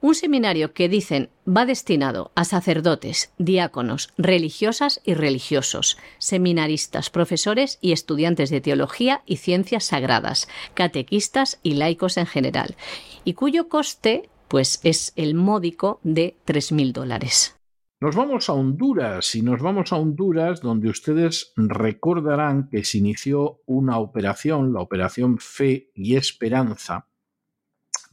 Un 0.00 0.14
seminario 0.14 0.74
que 0.74 0.88
dicen 0.88 1.28
va 1.44 1.66
destinado 1.66 2.30
a 2.36 2.44
sacerdotes, 2.44 3.32
diáconos, 3.38 4.12
religiosas 4.16 5.00
y 5.04 5.14
religiosos, 5.14 5.98
seminaristas, 6.18 7.10
profesores 7.10 7.78
y 7.80 7.90
estudiantes 7.90 8.50
de 8.50 8.60
teología 8.60 9.22
y 9.26 9.38
ciencias 9.38 9.86
sagradas, 9.86 10.48
catequistas 10.74 11.58
y 11.64 11.74
laicos 11.74 12.16
en 12.16 12.26
general, 12.26 12.76
y 13.24 13.34
cuyo 13.34 13.68
coste 13.68 14.28
pues 14.46 14.80
es 14.84 15.12
el 15.16 15.34
módico 15.34 16.00
de 16.04 16.36
3.000 16.46 16.92
dólares. 16.92 17.58
Nos 18.00 18.14
vamos 18.14 18.48
a 18.48 18.52
Honduras 18.52 19.34
y 19.34 19.42
nos 19.42 19.60
vamos 19.60 19.92
a 19.92 19.96
Honduras 19.96 20.60
donde 20.60 20.88
ustedes 20.88 21.52
recordarán 21.56 22.68
que 22.70 22.84
se 22.84 22.98
inició 22.98 23.60
una 23.66 23.98
operación, 23.98 24.72
la 24.72 24.80
operación 24.80 25.38
Fe 25.38 25.90
y 25.96 26.14
Esperanza, 26.14 27.08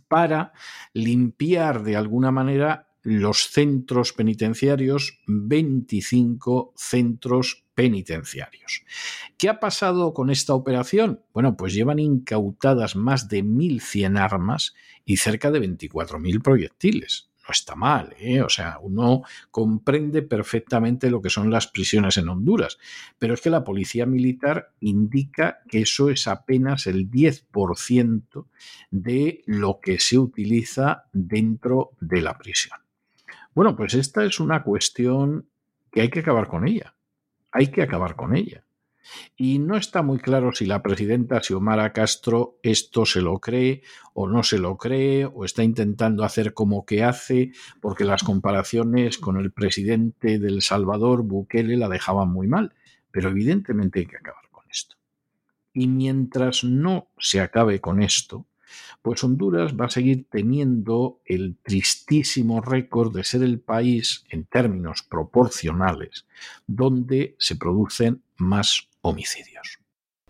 para 0.08 0.54
limpiar 0.94 1.84
de 1.84 1.96
alguna 1.96 2.32
manera 2.32 2.90
los 3.02 3.50
centros 3.52 4.14
penitenciarios, 4.14 5.20
25 5.28 6.74
centros 6.76 7.66
penitenciarios. 7.76 8.84
¿Qué 9.38 9.48
ha 9.48 9.60
pasado 9.60 10.14
con 10.14 10.32
esta 10.32 10.56
operación? 10.56 11.22
Bueno, 11.32 11.56
pues 11.56 11.74
llevan 11.74 12.00
incautadas 12.00 12.96
más 12.96 13.30
de 13.30 13.44
1.100 13.44 14.18
armas 14.18 14.74
y 15.06 15.18
cerca 15.18 15.52
de 15.52 15.62
24.000 15.62 16.42
proyectiles 16.42 17.30
no 17.46 17.52
está 17.52 17.76
mal, 17.76 18.16
¿eh? 18.20 18.42
o 18.42 18.50
sea, 18.50 18.80
uno 18.82 19.22
comprende 19.52 20.24
perfectamente 20.24 21.12
lo 21.12 21.22
que 21.22 21.30
son 21.30 21.52
las 21.52 21.68
prisiones 21.68 22.18
en 22.18 22.30
Honduras, 22.30 22.80
pero 23.20 23.36
es 23.36 23.42
que 23.42 23.50
la 23.52 23.64
policía 23.64 24.06
militar 24.06 24.72
indica 24.80 25.60
que 25.68 25.82
eso 25.82 26.10
es 26.10 26.28
apenas 26.28 26.88
el 26.88 27.10
10% 27.10 28.46
de 28.90 29.44
lo 29.46 29.80
que 29.80 30.00
se 30.00 30.18
utiliza 30.18 31.06
dentro 31.14 31.92
de 32.00 32.22
la 32.22 32.38
prisión. 32.38 32.80
Bueno, 33.54 33.76
pues 33.76 33.94
esta 33.94 34.26
es 34.26 34.40
una 34.40 34.64
cuestión 34.64 35.48
que 35.92 36.02
hay 36.02 36.10
que 36.10 36.22
acabar 36.22 36.48
con 36.48 36.68
ella, 36.68 36.96
hay 37.52 37.68
que 37.68 37.84
acabar 37.84 38.16
con 38.16 38.36
ella. 38.36 38.65
Y 39.38 39.60
no 39.60 39.78
está 39.78 40.02
muy 40.02 40.20
claro 40.20 40.52
si 40.54 40.66
la 40.66 40.82
presidenta 40.82 41.42
Xiomara 41.42 41.94
Castro 41.94 42.60
esto 42.64 43.06
se 43.06 43.22
lo 43.22 43.40
cree 43.40 43.84
o 44.14 44.28
no 44.28 44.44
se 44.44 44.58
lo 44.58 44.78
cree 44.78 45.26
o 45.26 45.46
está 45.46 45.64
intentando 45.64 46.24
hacer 46.24 46.54
como 46.54 46.86
que 46.86 47.04
hace, 47.04 47.52
porque 47.82 48.06
las 48.06 48.24
comparaciones 48.24 49.18
con 49.18 49.38
el 49.38 49.52
presidente 49.52 50.40
del 50.40 50.62
Salvador, 50.62 51.24
Bukele, 51.24 51.78
la 51.78 51.90
dejaban 51.90 52.30
muy 52.30 52.48
mal. 52.48 52.74
Pero 53.12 53.30
evidentemente 53.30 54.00
hay 54.00 54.06
que 54.06 54.18
acabar 54.18 54.50
con 54.52 54.64
esto. 54.70 54.96
Y 55.74 55.88
mientras 55.88 56.64
no 56.64 57.10
se 57.18 57.42
acabe 57.42 57.80
con 57.82 58.02
esto, 58.02 58.48
pues 59.02 59.24
Honduras 59.24 59.76
va 59.80 59.86
a 59.86 59.90
seguir 59.90 60.28
teniendo 60.30 61.22
el 61.26 61.58
tristísimo 61.62 62.62
récord 62.62 63.16
de 63.16 63.24
ser 63.24 63.44
el 63.44 63.60
país, 63.60 64.26
en 64.30 64.46
términos 64.46 65.04
proporcionales, 65.04 66.26
donde 66.68 67.36
se 67.38 67.56
producen 67.56 68.24
más 68.38 68.90
homicidios. 69.06 69.80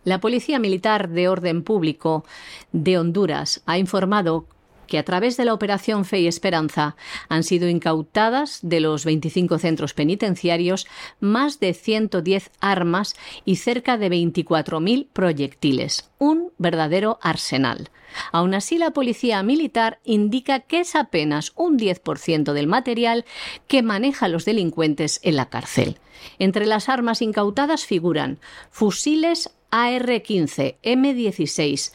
La 0.03 0.19
Policía 0.19 0.59
Militar 0.59 1.09
de 1.09 1.27
Orden 1.27 1.63
Público 1.63 2.25
de 2.71 2.97
Honduras 2.99 3.63
ha 3.65 3.77
informado 3.77 4.47
que 4.85 4.97
a 4.97 5.03
través 5.03 5.37
de 5.37 5.45
la 5.45 5.53
Operación 5.53 6.05
Fe 6.05 6.19
y 6.19 6.27
Esperanza 6.27 6.95
han 7.29 7.43
sido 7.43 7.69
incautadas 7.69 8.59
de 8.61 8.79
los 8.79 9.05
25 9.05 9.59
centros 9.59 9.93
penitenciarios 9.93 10.87
más 11.19 11.59
de 11.59 11.73
110 11.73 12.51
armas 12.59 13.15
y 13.45 13.57
cerca 13.57 13.97
de 13.97 14.09
24.000 14.09 15.07
proyectiles. 15.11 16.09
Un 16.17 16.51
verdadero 16.57 17.19
arsenal. 17.21 17.89
Aún 18.31 18.53
así, 18.53 18.77
la 18.77 18.91
Policía 18.91 19.43
Militar 19.43 19.99
indica 20.03 20.61
que 20.61 20.81
es 20.81 20.95
apenas 20.95 21.51
un 21.55 21.77
10% 21.77 22.53
del 22.53 22.67
material 22.67 23.25
que 23.67 23.83
manejan 23.83 24.31
los 24.31 24.45
delincuentes 24.45 25.19
en 25.23 25.35
la 25.35 25.49
cárcel. 25.49 25.99
Entre 26.39 26.65
las 26.65 26.89
armas 26.89 27.21
incautadas 27.21 27.85
figuran 27.85 28.39
fusiles 28.71 29.53
AR-15, 29.71 30.77
M16, 30.83 31.91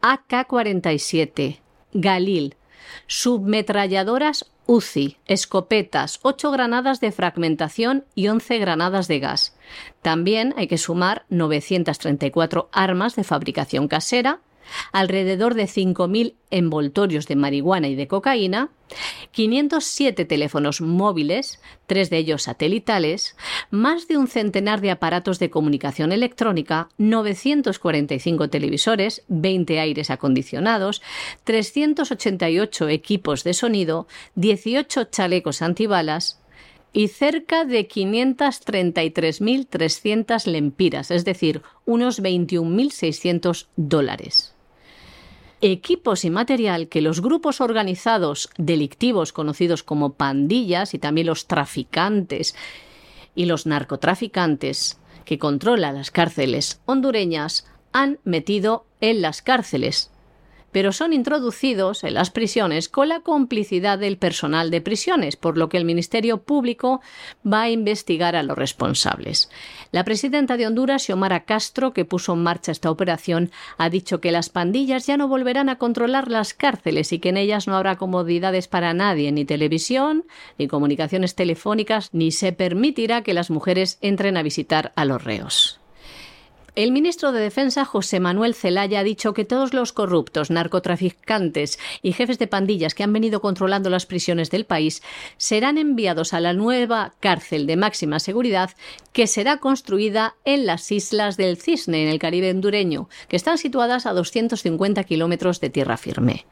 AK-47, 0.00 1.58
Galil, 1.92 2.56
submetralladoras 3.06 4.50
UCI, 4.66 5.16
escopetas, 5.26 6.20
8 6.22 6.52
granadas 6.52 7.00
de 7.00 7.10
fragmentación 7.10 8.04
y 8.14 8.28
11 8.28 8.58
granadas 8.58 9.08
de 9.08 9.18
gas. 9.18 9.56
También 10.00 10.54
hay 10.56 10.68
que 10.68 10.78
sumar 10.78 11.24
934 11.28 12.68
armas 12.70 13.16
de 13.16 13.24
fabricación 13.24 13.88
casera, 13.88 14.40
alrededor 14.92 15.54
de 15.54 15.64
5.000 15.64 16.34
envoltorios 16.50 17.26
de 17.26 17.36
marihuana 17.36 17.88
y 17.88 17.94
de 17.94 18.08
cocaína, 18.08 18.70
507 19.32 20.24
teléfonos 20.24 20.80
móviles, 20.80 21.60
tres 21.86 22.08
de 22.10 22.18
ellos 22.18 22.42
satelitales, 22.42 23.36
más 23.70 24.08
de 24.08 24.16
un 24.16 24.26
centenar 24.26 24.80
de 24.80 24.90
aparatos 24.90 25.38
de 25.38 25.50
comunicación 25.50 26.10
electrónica, 26.12 26.88
945 26.98 28.50
televisores, 28.50 29.22
20 29.28 29.78
aires 29.78 30.10
acondicionados, 30.10 31.02
388 31.44 32.88
equipos 32.88 33.44
de 33.44 33.54
sonido, 33.54 34.08
18 34.34 35.04
chalecos 35.04 35.62
antibalas, 35.62 36.40
y 36.92 37.06
cerca 37.06 37.64
de 37.64 37.86
533.300 37.86 40.46
lempiras, 40.46 41.12
es 41.12 41.24
decir, 41.24 41.62
unos 41.86 42.20
21.600 42.20 43.68
dólares 43.76 44.56
equipos 45.60 46.24
y 46.24 46.30
material 46.30 46.88
que 46.88 47.02
los 47.02 47.20
grupos 47.20 47.60
organizados 47.60 48.50
delictivos 48.56 49.32
conocidos 49.32 49.82
como 49.82 50.14
pandillas 50.14 50.94
y 50.94 50.98
también 50.98 51.26
los 51.26 51.46
traficantes 51.46 52.54
y 53.34 53.44
los 53.44 53.66
narcotraficantes 53.66 54.98
que 55.24 55.38
controlan 55.38 55.96
las 55.96 56.10
cárceles 56.10 56.80
hondureñas 56.86 57.66
han 57.92 58.18
metido 58.24 58.86
en 59.00 59.22
las 59.22 59.42
cárceles 59.42 60.10
pero 60.72 60.92
son 60.92 61.12
introducidos 61.12 62.04
en 62.04 62.14
las 62.14 62.30
prisiones 62.30 62.88
con 62.88 63.08
la 63.08 63.20
complicidad 63.20 63.98
del 63.98 64.16
personal 64.16 64.70
de 64.70 64.80
prisiones, 64.80 65.36
por 65.36 65.58
lo 65.58 65.68
que 65.68 65.76
el 65.76 65.84
Ministerio 65.84 66.42
Público 66.42 67.00
va 67.46 67.62
a 67.62 67.70
investigar 67.70 68.36
a 68.36 68.42
los 68.42 68.56
responsables. 68.56 69.50
La 69.92 70.04
presidenta 70.04 70.56
de 70.56 70.66
Honduras, 70.66 71.02
Xiomara 71.02 71.44
Castro, 71.44 71.92
que 71.92 72.04
puso 72.04 72.34
en 72.34 72.42
marcha 72.42 72.72
esta 72.72 72.90
operación, 72.90 73.50
ha 73.78 73.90
dicho 73.90 74.20
que 74.20 74.32
las 74.32 74.48
pandillas 74.48 75.06
ya 75.06 75.16
no 75.16 75.28
volverán 75.28 75.68
a 75.68 75.78
controlar 75.78 76.30
las 76.30 76.54
cárceles 76.54 77.12
y 77.12 77.18
que 77.18 77.30
en 77.30 77.36
ellas 77.36 77.66
no 77.66 77.76
habrá 77.76 77.96
comodidades 77.96 78.68
para 78.68 78.94
nadie, 78.94 79.32
ni 79.32 79.44
televisión, 79.44 80.24
ni 80.58 80.68
comunicaciones 80.68 81.34
telefónicas, 81.34 82.08
ni 82.12 82.30
se 82.30 82.52
permitirá 82.52 83.22
que 83.22 83.34
las 83.34 83.50
mujeres 83.50 83.98
entren 84.00 84.36
a 84.36 84.42
visitar 84.42 84.92
a 84.96 85.04
los 85.04 85.22
reos. 85.22 85.80
El 86.76 86.92
ministro 86.92 87.32
de 87.32 87.40
Defensa, 87.40 87.84
José 87.84 88.20
Manuel 88.20 88.54
Zelaya, 88.54 89.00
ha 89.00 89.04
dicho 89.04 89.34
que 89.34 89.44
todos 89.44 89.74
los 89.74 89.92
corruptos, 89.92 90.50
narcotraficantes 90.50 91.78
y 92.00 92.12
jefes 92.12 92.38
de 92.38 92.46
pandillas 92.46 92.94
que 92.94 93.02
han 93.02 93.12
venido 93.12 93.40
controlando 93.40 93.90
las 93.90 94.06
prisiones 94.06 94.50
del 94.50 94.66
país 94.66 95.02
serán 95.36 95.78
enviados 95.78 96.32
a 96.32 96.40
la 96.40 96.52
nueva 96.52 97.14
cárcel 97.18 97.66
de 97.66 97.76
máxima 97.76 98.20
seguridad 98.20 98.70
que 99.12 99.26
será 99.26 99.56
construida 99.56 100.36
en 100.44 100.64
las 100.64 100.92
islas 100.92 101.36
del 101.36 101.56
Cisne, 101.56 102.04
en 102.04 102.08
el 102.08 102.20
Caribe 102.20 102.50
hondureño, 102.50 103.08
que 103.28 103.36
están 103.36 103.58
situadas 103.58 104.06
a 104.06 104.12
250 104.12 105.02
kilómetros 105.04 105.60
de 105.60 105.70
tierra 105.70 105.96
firme. 105.96 106.46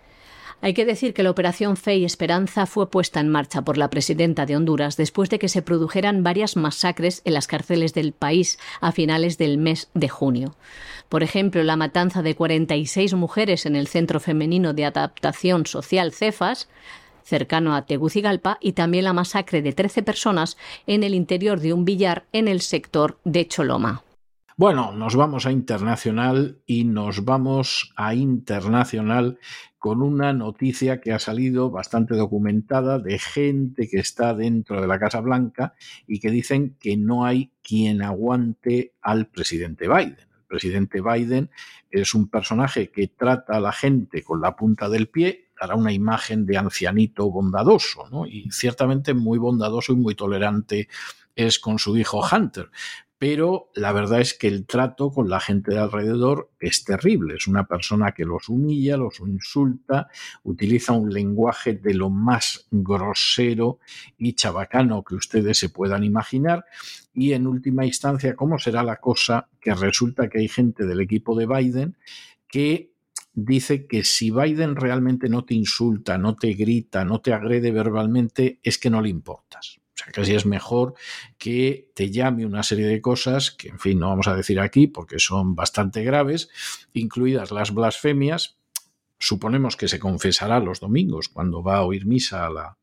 Hay 0.61 0.75
que 0.75 0.85
decir 0.85 1.15
que 1.15 1.23
la 1.23 1.31
Operación 1.31 1.77
Fe 1.77 1.99
y 1.99 2.05
Esperanza 2.05 2.67
fue 2.67 2.91
puesta 2.91 3.21
en 3.21 3.29
marcha 3.29 3.63
por 3.63 3.79
la 3.79 3.91
presidenta 3.91 4.45
de 4.45 4.57
Honduras 4.57 4.97
después 4.97 5.31
de 5.31 5.39
que 5.39 5.49
se 5.49 5.63
produjeran 5.63 6.25
varias 6.25 6.57
masacres 6.57 7.23
en 7.25 7.35
las 7.35 7.47
cárceles 7.47 7.95
del 7.95 8.13
país 8.13 8.59
a 8.81 8.91
finales 8.91 9.39
del 9.39 9.57
mes 9.57 9.89
de 9.95 10.09
junio. 10.09 10.57
Por 11.09 11.23
ejemplo, 11.23 11.63
la 11.63 11.77
matanza 11.77 12.23
de 12.23 12.35
46 12.35 13.15
mujeres 13.15 13.67
en 13.67 13.77
el 13.77 13.87
Centro 13.87 14.19
Femenino 14.19 14.73
de 14.73 14.85
Adaptación 14.87 15.65
Social 15.65 16.13
Cefas, 16.13 16.69
cercano 17.23 17.77
a 17.77 17.87
Tegucigalpa, 17.87 18.59
y 18.61 18.73
también 18.73 19.05
la 19.05 19.13
masacre 19.13 19.63
de 19.63 19.73
13 19.73 20.03
personas 20.03 20.57
en 20.89 21.05
el 21.05 21.15
interior 21.15 21.61
de 21.61 21.73
un 21.73 21.85
billar 21.85 22.25
en 22.33 22.49
el 22.49 22.63
sector 22.63 23.19
de 23.25 23.47
Choloma. 23.47 24.03
Bueno, 24.59 24.91
nos 24.91 25.15
vamos 25.15 25.47
a 25.47 25.53
internacional 25.53 26.61
y 26.67 26.83
nos 26.83 27.25
vamos 27.25 27.93
a 27.95 28.15
internacional 28.15 29.39
con 29.79 30.03
una 30.03 30.33
noticia 30.33 31.01
que 31.01 31.13
ha 31.13 31.21
salido 31.21 31.71
bastante 31.71 32.17
documentada 32.17 32.99
de 32.99 33.21
gente 33.21 33.89
que 33.89 33.99
está 33.99 34.35
dentro 34.35 34.81
de 34.81 34.89
la 34.89 34.99
Casa 34.99 35.21
Blanca 35.21 35.75
y 36.09 36.19
que 36.19 36.33
dicen 36.33 36.77
que 36.81 36.97
no 36.97 37.25
hay 37.25 37.53
quien 37.63 38.03
aguante 38.03 38.95
al 39.01 39.29
presidente 39.29 39.87
Biden. 39.87 40.19
El 40.19 40.47
presidente 40.49 41.03
Biden 41.03 41.51
es 41.89 42.13
un 42.15 42.29
personaje 42.29 42.91
que 42.91 43.07
trata 43.07 43.59
a 43.59 43.61
la 43.61 43.71
gente 43.71 44.25
con 44.25 44.41
la 44.41 44.57
punta 44.57 44.89
del 44.89 45.07
pie, 45.09 45.53
dará 45.61 45.77
una 45.77 45.93
imagen 45.93 46.47
de 46.47 46.57
ancianito 46.57 47.31
bondadoso, 47.31 48.09
¿no? 48.11 48.27
Y 48.27 48.51
ciertamente 48.51 49.15
muy 49.15 49.39
bondadoso 49.39 49.93
y 49.93 49.97
muy 49.97 50.17
tolerante 50.17 50.89
es 51.37 51.61
con 51.61 51.79
su 51.79 51.97
hijo 51.97 52.21
Hunter 52.21 52.71
pero 53.19 53.71
la 53.75 53.93
verdad 53.93 54.21
es 54.21 54.33
que 54.33 54.47
el 54.47 54.65
trato 54.65 55.11
con 55.11 55.29
la 55.29 55.41
gente 55.41 55.73
de 55.73 55.81
alrededor 55.81 56.51
es 56.61 56.85
terrible. 56.85 57.35
Es 57.35 57.49
una 57.49 57.67
persona 57.67 58.13
que 58.13 58.25
los 58.25 58.49
humilla, 58.49 58.97
los 58.97 59.19
insulta, 59.19 60.09
utiliza 60.45 60.93
un 60.93 61.13
lenguaje 61.13 61.75
de 61.75 61.95
lo 61.95 62.11
más 62.11 62.69
grosero 62.71 63.81
y 64.17 64.35
chabacano 64.35 65.03
que 65.03 65.17
ustedes 65.17 65.59
se 65.59 65.69
puedan 65.69 66.05
imaginar. 66.05 66.65
Y 67.13 67.33
en 67.33 67.49
última 67.49 67.85
instancia, 67.85 68.37
¿cómo 68.37 68.59
será 68.59 68.85
la 68.85 68.97
cosa 68.97 69.49
que 69.61 69.75
resulta 69.75 70.29
que 70.29 70.39
hay 70.39 70.49
gente 70.49 70.87
del 70.87 71.01
equipo 71.01 71.37
de 71.37 71.47
Biden 71.47 71.97
que 72.47 72.93
dice 73.35 73.87
que 73.87 74.05
si 74.05 74.31
Biden 74.31 74.77
realmente 74.77 75.29
no 75.29 75.45
te 75.45 75.55
insulta, 75.55 76.19
no 76.19 76.37
te 76.37 76.53
grita, 76.55 77.05
no 77.05 77.21
te 77.21 77.33
agrede 77.33 77.73
verbalmente, 77.73 78.61
es 78.63 78.79
que 78.79 78.91
no 78.91 79.03
le 79.03 79.09
importas? 79.09 79.81
O 79.99 80.05
sea, 80.05 80.13
casi 80.13 80.35
es 80.35 80.47
mejor 80.47 80.95
que 81.39 81.91
te 81.95 82.11
llame 82.11 82.47
una 82.47 82.63
serie 82.63 82.87
de 82.87 83.01
cosas 83.01 83.51
que, 83.51 83.69
en 83.69 83.81
fin, 83.81 83.99
no 83.99 84.09
vamos 84.09 84.29
a 84.29 84.37
decir 84.37 84.61
aquí 84.61 84.87
porque 84.87 85.19
son 85.19 85.57
bastante 85.57 86.05
graves, 86.05 86.51
incluidas 86.93 87.51
las 87.51 87.75
blasfemias. 87.75 88.57
Suponemos 89.19 89.77
que 89.77 89.89
se 89.89 89.99
confesará 89.99 90.61
los 90.61 90.79
domingos 90.79 91.29
cuando 91.29 91.65
va 91.65 91.79
a 91.79 91.83
oír 91.83 92.07
misa 92.07 92.47
a 92.47 92.51
la, 92.51 92.79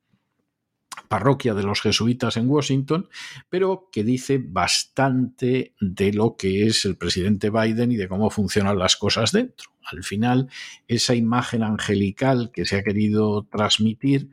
parroquia 1.08 1.54
de 1.54 1.64
los 1.64 1.82
jesuitas 1.82 2.38
en 2.38 2.50
Washington, 2.50 3.10
pero 3.50 3.90
que 3.92 4.04
dice 4.04 4.42
bastante 4.44 5.74
de 5.80 6.14
lo 6.14 6.36
que 6.36 6.68
es 6.68 6.86
el 6.86 6.98
presidente 6.98 7.50
Biden 7.50 7.92
y 7.92 7.96
de 7.96 8.08
cómo 8.08 8.30
funcionan 8.30 8.78
las 8.78 8.96
cosas 8.96 9.32
dentro. 9.32 9.72
Al 9.86 10.04
final, 10.04 10.50
esa 10.88 11.14
imagen 11.14 11.62
angelical 11.62 12.52
que 12.52 12.66
se 12.66 12.78
ha 12.78 12.84
querido 12.84 13.48
transmitir, 13.52 14.30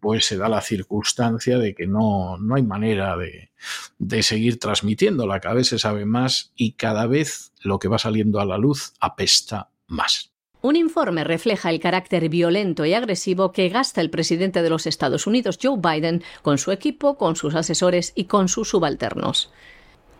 pues 0.00 0.26
se 0.26 0.36
da 0.36 0.48
la 0.48 0.60
circunstancia 0.60 1.58
de 1.58 1.74
que 1.74 1.86
no, 1.86 2.38
no 2.38 2.56
hay 2.56 2.62
manera 2.64 3.16
de, 3.16 3.50
de 3.98 4.22
seguir 4.22 4.58
transmitiéndola. 4.58 5.40
Cada 5.40 5.54
vez 5.54 5.68
se 5.68 5.78
sabe 5.78 6.06
más 6.06 6.52
y 6.56 6.72
cada 6.72 7.06
vez 7.06 7.52
lo 7.62 7.78
que 7.78 7.88
va 7.88 7.98
saliendo 7.98 8.40
a 8.40 8.44
la 8.44 8.58
luz 8.58 8.94
apesta 9.00 9.70
más. 9.86 10.35
Un 10.66 10.74
informe 10.74 11.22
refleja 11.22 11.70
el 11.70 11.78
carácter 11.78 12.28
violento 12.28 12.84
y 12.84 12.92
agresivo 12.92 13.52
que 13.52 13.68
gasta 13.68 14.00
el 14.00 14.10
presidente 14.10 14.62
de 14.62 14.68
los 14.68 14.88
Estados 14.88 15.28
Unidos, 15.28 15.60
Joe 15.62 15.78
Biden, 15.78 16.24
con 16.42 16.58
su 16.58 16.72
equipo, 16.72 17.16
con 17.16 17.36
sus 17.36 17.54
asesores 17.54 18.10
y 18.16 18.24
con 18.24 18.48
sus 18.48 18.70
subalternos. 18.70 19.52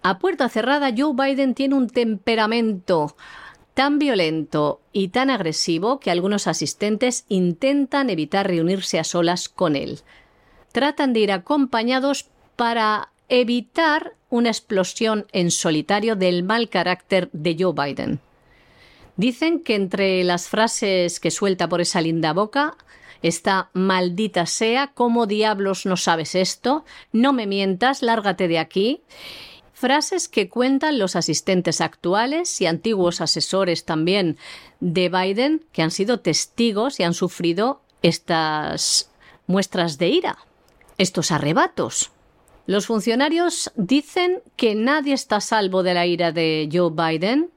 A 0.04 0.20
puerta 0.20 0.48
cerrada, 0.48 0.94
Joe 0.96 1.14
Biden 1.16 1.54
tiene 1.54 1.74
un 1.74 1.88
temperamento 1.88 3.16
tan 3.74 3.98
violento 3.98 4.80
y 4.92 5.08
tan 5.08 5.30
agresivo 5.30 5.98
que 5.98 6.12
algunos 6.12 6.46
asistentes 6.46 7.24
intentan 7.28 8.08
evitar 8.08 8.46
reunirse 8.46 9.00
a 9.00 9.04
solas 9.04 9.48
con 9.48 9.74
él. 9.74 9.98
Tratan 10.70 11.12
de 11.12 11.18
ir 11.18 11.32
acompañados 11.32 12.26
para 12.54 13.10
evitar 13.28 14.14
una 14.30 14.50
explosión 14.50 15.26
en 15.32 15.50
solitario 15.50 16.14
del 16.14 16.44
mal 16.44 16.68
carácter 16.68 17.30
de 17.32 17.56
Joe 17.58 17.74
Biden. 17.74 18.20
Dicen 19.16 19.60
que 19.60 19.74
entre 19.74 20.24
las 20.24 20.48
frases 20.48 21.20
que 21.20 21.30
suelta 21.30 21.68
por 21.68 21.80
esa 21.80 22.00
linda 22.00 22.32
boca 22.32 22.76
está 23.22 23.70
maldita 23.72 24.46
sea, 24.46 24.92
¿cómo 24.94 25.26
diablos 25.26 25.86
no 25.86 25.96
sabes 25.96 26.34
esto? 26.34 26.84
No 27.12 27.32
me 27.32 27.46
mientas, 27.46 28.02
lárgate 28.02 28.46
de 28.46 28.58
aquí. 28.58 29.00
Frases 29.72 30.28
que 30.28 30.48
cuentan 30.48 30.98
los 30.98 31.16
asistentes 31.16 31.80
actuales 31.80 32.60
y 32.60 32.66
antiguos 32.66 33.20
asesores 33.20 33.84
también 33.84 34.38
de 34.80 35.08
Biden 35.08 35.64
que 35.72 35.82
han 35.82 35.90
sido 35.90 36.20
testigos 36.20 37.00
y 37.00 37.02
han 37.02 37.14
sufrido 37.14 37.82
estas 38.02 39.10
muestras 39.46 39.98
de 39.98 40.08
ira, 40.08 40.38
estos 40.98 41.30
arrebatos. 41.30 42.10
Los 42.66 42.86
funcionarios 42.86 43.70
dicen 43.76 44.42
que 44.56 44.74
nadie 44.74 45.14
está 45.14 45.36
a 45.36 45.40
salvo 45.40 45.82
de 45.82 45.94
la 45.94 46.06
ira 46.06 46.32
de 46.32 46.68
Joe 46.72 46.90
Biden, 46.90 47.50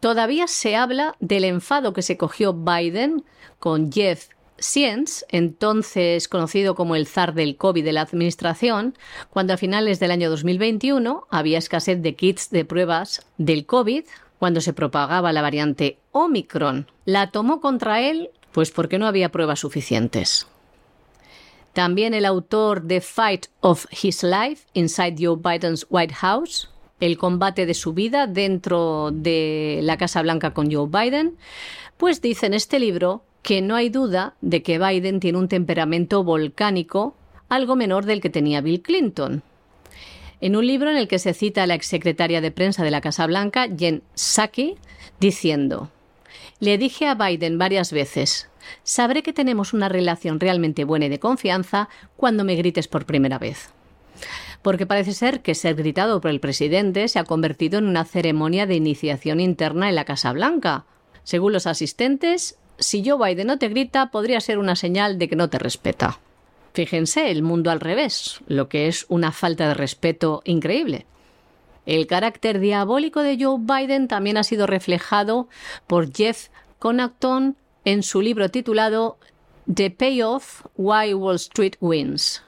Todavía 0.00 0.46
se 0.46 0.76
habla 0.76 1.14
del 1.20 1.44
enfado 1.44 1.92
que 1.92 2.02
se 2.02 2.16
cogió 2.16 2.52
Biden 2.52 3.24
con 3.58 3.92
Jeff 3.92 4.28
Sienz, 4.58 5.24
entonces 5.28 6.28
conocido 6.28 6.74
como 6.74 6.96
el 6.96 7.06
zar 7.06 7.34
del 7.34 7.56
COVID 7.56 7.84
de 7.84 7.92
la 7.92 8.02
administración, 8.02 8.96
cuando 9.30 9.52
a 9.52 9.58
finales 9.58 10.00
del 10.00 10.10
año 10.10 10.30
2021 10.30 11.26
había 11.30 11.58
escasez 11.58 12.00
de 12.00 12.14
kits 12.14 12.50
de 12.50 12.64
pruebas 12.64 13.26
del 13.36 13.66
COVID, 13.66 14.04
cuando 14.38 14.60
se 14.60 14.72
propagaba 14.72 15.32
la 15.32 15.42
variante 15.42 15.98
Omicron. 16.12 16.90
La 17.04 17.30
tomó 17.30 17.60
contra 17.60 18.00
él, 18.00 18.30
pues 18.52 18.70
porque 18.70 18.98
no 18.98 19.06
había 19.06 19.30
pruebas 19.30 19.60
suficientes. 19.60 20.46
También 21.72 22.14
el 22.14 22.24
autor 22.24 22.82
de 22.82 23.02
Fight 23.02 23.46
of 23.60 23.84
His 23.90 24.22
Life 24.22 24.66
Inside 24.72 25.16
Joe 25.18 25.36
Biden's 25.36 25.86
White 25.90 26.14
House, 26.14 26.70
el 27.00 27.18
combate 27.18 27.66
de 27.66 27.74
su 27.74 27.92
vida 27.92 28.26
dentro 28.26 29.10
de 29.12 29.80
la 29.82 29.96
Casa 29.96 30.22
Blanca 30.22 30.54
con 30.54 30.72
Joe 30.72 30.88
Biden, 30.88 31.36
pues 31.96 32.20
dice 32.20 32.46
en 32.46 32.54
este 32.54 32.78
libro 32.78 33.22
que 33.42 33.62
no 33.62 33.76
hay 33.76 33.90
duda 33.90 34.34
de 34.40 34.62
que 34.62 34.78
Biden 34.78 35.20
tiene 35.20 35.38
un 35.38 35.48
temperamento 35.48 36.24
volcánico 36.24 37.14
algo 37.48 37.76
menor 37.76 38.06
del 38.06 38.20
que 38.20 38.30
tenía 38.30 38.60
Bill 38.60 38.82
Clinton. 38.82 39.42
En 40.40 40.56
un 40.56 40.66
libro 40.66 40.90
en 40.90 40.96
el 40.96 41.08
que 41.08 41.18
se 41.18 41.32
cita 41.32 41.62
a 41.62 41.66
la 41.66 41.74
exsecretaria 41.74 42.40
de 42.40 42.50
prensa 42.50 42.82
de 42.84 42.90
la 42.90 43.00
Casa 43.00 43.26
Blanca, 43.26 43.68
Jen 43.74 44.02
Psaki, 44.14 44.76
diciendo: 45.20 45.90
Le 46.60 46.76
dije 46.76 47.06
a 47.06 47.14
Biden 47.14 47.56
varias 47.56 47.92
veces, 47.92 48.50
sabré 48.82 49.22
que 49.22 49.32
tenemos 49.32 49.72
una 49.72 49.88
relación 49.88 50.40
realmente 50.40 50.84
buena 50.84 51.06
y 51.06 51.10
de 51.10 51.20
confianza 51.20 51.88
cuando 52.16 52.44
me 52.44 52.56
grites 52.56 52.88
por 52.88 53.06
primera 53.06 53.38
vez 53.38 53.70
porque 54.66 54.84
parece 54.84 55.12
ser 55.12 55.42
que 55.42 55.54
ser 55.54 55.76
gritado 55.76 56.20
por 56.20 56.28
el 56.28 56.40
presidente 56.40 57.06
se 57.06 57.20
ha 57.20 57.24
convertido 57.24 57.78
en 57.78 57.86
una 57.86 58.04
ceremonia 58.04 58.66
de 58.66 58.74
iniciación 58.74 59.38
interna 59.38 59.88
en 59.88 59.94
la 59.94 60.04
Casa 60.04 60.32
Blanca. 60.32 60.86
Según 61.22 61.52
los 61.52 61.68
asistentes, 61.68 62.58
si 62.76 63.08
Joe 63.08 63.16
Biden 63.28 63.46
no 63.46 63.60
te 63.60 63.68
grita, 63.68 64.10
podría 64.10 64.40
ser 64.40 64.58
una 64.58 64.74
señal 64.74 65.20
de 65.20 65.28
que 65.28 65.36
no 65.36 65.48
te 65.48 65.60
respeta. 65.60 66.18
Fíjense, 66.72 67.30
el 67.30 67.44
mundo 67.44 67.70
al 67.70 67.78
revés, 67.78 68.40
lo 68.48 68.68
que 68.68 68.88
es 68.88 69.06
una 69.08 69.30
falta 69.30 69.68
de 69.68 69.74
respeto 69.74 70.42
increíble. 70.44 71.06
El 71.86 72.08
carácter 72.08 72.58
diabólico 72.58 73.22
de 73.22 73.38
Joe 73.40 73.60
Biden 73.60 74.08
también 74.08 74.36
ha 74.36 74.42
sido 74.42 74.66
reflejado 74.66 75.48
por 75.86 76.12
Jeff 76.12 76.48
Connaughton 76.80 77.56
en 77.84 78.02
su 78.02 78.20
libro 78.20 78.50
titulado 78.50 79.16
The 79.72 79.92
Payoff 79.92 80.66
Why 80.76 81.14
Wall 81.14 81.36
Street 81.36 81.76
Wins, 81.78 82.42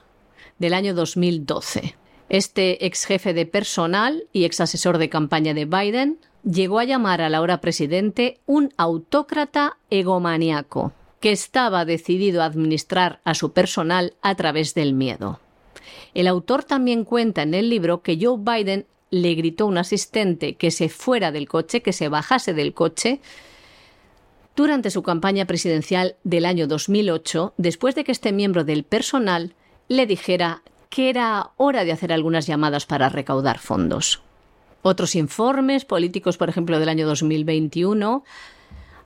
del 0.57 0.73
año 0.73 0.93
2012. 0.93 1.95
Este 2.29 2.85
ex 2.85 3.05
jefe 3.05 3.33
de 3.33 3.47
personal 3.47 4.25
y 4.31 4.45
ex 4.45 4.61
asesor 4.61 4.99
de 4.99 5.09
campaña 5.09 5.55
de 5.55 5.65
Biden 5.65 6.19
llegó 6.43 6.79
a 6.79 6.83
llamar 6.83 7.21
al 7.21 7.33
ahora 7.33 7.59
presidente 7.59 8.39
un 8.45 8.71
autócrata 8.77 9.77
egomaniaco 9.89 10.93
que 11.19 11.31
estaba 11.31 11.85
decidido 11.85 12.41
a 12.41 12.45
administrar 12.45 13.19
a 13.23 13.33
su 13.33 13.51
personal 13.51 14.13
a 14.21 14.35
través 14.35 14.75
del 14.75 14.93
miedo. 14.93 15.39
El 16.13 16.27
autor 16.27 16.63
también 16.63 17.03
cuenta 17.03 17.41
en 17.41 17.55
el 17.55 17.69
libro 17.69 18.03
que 18.03 18.17
Joe 18.21 18.37
Biden 18.37 18.85
le 19.09 19.33
gritó 19.33 19.63
a 19.63 19.67
un 19.67 19.79
asistente 19.79 20.53
que 20.53 20.69
se 20.69 20.87
fuera 20.87 21.31
del 21.31 21.47
coche, 21.47 21.81
que 21.81 21.93
se 21.93 22.09
bajase 22.09 22.53
del 22.53 22.73
coche, 22.73 23.21
durante 24.55 24.91
su 24.91 25.03
campaña 25.03 25.45
presidencial 25.45 26.15
del 26.23 26.45
año 26.45 26.67
2008, 26.67 27.53
después 27.57 27.95
de 27.95 28.03
que 28.03 28.11
este 28.11 28.31
miembro 28.31 28.63
del 28.63 28.83
personal 28.83 29.55
le 29.87 30.05
dijera 30.05 30.61
que 30.89 31.09
era 31.09 31.51
hora 31.57 31.85
de 31.85 31.91
hacer 31.91 32.11
algunas 32.11 32.47
llamadas 32.47 32.85
para 32.85 33.09
recaudar 33.09 33.59
fondos. 33.59 34.21
Otros 34.81 35.15
informes 35.15 35.85
políticos, 35.85 36.37
por 36.37 36.49
ejemplo, 36.49 36.79
del 36.79 36.89
año 36.89 37.05
2021, 37.07 38.23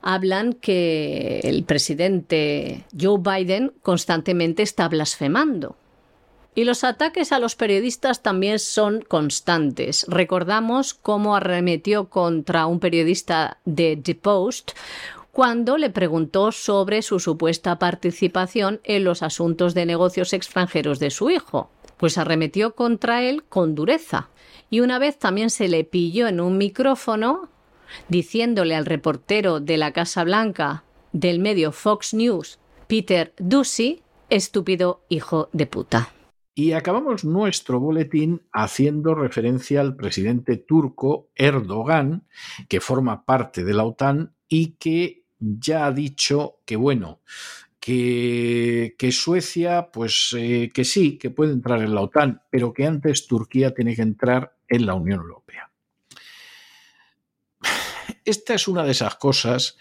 hablan 0.01 0.53
que 0.53 1.39
el 1.43 1.63
presidente 1.63 2.85
Joe 2.99 3.19
Biden 3.19 3.73
constantemente 3.81 4.63
está 4.63 4.87
blasfemando. 4.87 5.75
Y 6.55 6.65
los 6.65 6.83
ataques 6.83 7.31
a 7.31 7.39
los 7.39 7.55
periodistas 7.55 8.21
también 8.21 8.59
son 8.59 9.01
constantes. 9.01 10.05
Recordamos 10.07 10.93
cómo 10.93 11.35
arremetió 11.35 12.09
contra 12.09 12.67
un 12.67 12.79
periodista 12.79 13.57
de 13.65 13.97
The 13.97 14.13
Post 14.13 14.73
cuando 15.31 15.79
le 15.79 15.89
preguntó 15.89 16.51
sobre 16.51 17.01
su 17.01 17.19
supuesta 17.19 17.79
participación 17.79 18.81
en 18.83 19.03
los 19.03 19.23
asuntos 19.23 19.73
de 19.73 19.87
negocios 19.87 20.31
extranjeros 20.31 20.99
de 20.99 21.09
su 21.09 21.31
hijo. 21.31 21.71
Pues 21.97 22.17
arremetió 22.17 22.75
contra 22.75 23.23
él 23.23 23.43
con 23.43 23.75
dureza. 23.75 24.29
Y 24.69 24.79
una 24.79 24.99
vez 24.99 25.19
también 25.19 25.49
se 25.49 25.67
le 25.67 25.83
pilló 25.83 26.27
en 26.27 26.39
un 26.39 26.57
micrófono 26.57 27.49
diciéndole 28.07 28.75
al 28.75 28.85
reportero 28.85 29.59
de 29.59 29.77
la 29.77 29.93
Casa 29.93 30.23
Blanca 30.23 30.83
del 31.11 31.39
medio 31.39 31.71
Fox 31.71 32.13
News, 32.13 32.59
Peter 32.87 33.33
Doocy, 33.37 34.01
estúpido 34.29 35.03
hijo 35.09 35.49
de 35.53 35.67
puta. 35.67 36.11
Y 36.55 36.73
acabamos 36.73 37.25
nuestro 37.25 37.79
boletín 37.79 38.43
haciendo 38.51 39.15
referencia 39.15 39.81
al 39.81 39.95
presidente 39.95 40.57
turco 40.57 41.29
Erdogan, 41.35 42.27
que 42.69 42.79
forma 42.79 43.25
parte 43.25 43.63
de 43.63 43.73
la 43.73 43.85
OTAN 43.85 44.35
y 44.47 44.73
que 44.73 45.25
ya 45.39 45.87
ha 45.87 45.91
dicho 45.91 46.59
que, 46.65 46.75
bueno, 46.75 47.21
que, 47.83 49.09
Suecia, 49.11 49.91
pues 49.91 50.33
eh, 50.37 50.71
que 50.73 50.85
sí, 50.85 51.17
que 51.17 51.31
puede 51.31 51.51
entrar 51.51 51.81
en 51.81 51.93
la 51.93 51.99
OTAN, 52.01 52.41
pero 52.49 52.71
que 52.71 52.85
antes 52.85 53.27
Turquía 53.27 53.73
tiene 53.73 53.93
que 53.93 54.03
entrar 54.03 54.55
en 54.69 54.85
la 54.85 54.93
Unión 54.93 55.19
Europea. 55.19 55.69
Esta 58.23 58.53
es 58.53 58.69
una 58.69 58.85
de 58.85 58.91
esas 58.91 59.15
cosas 59.15 59.77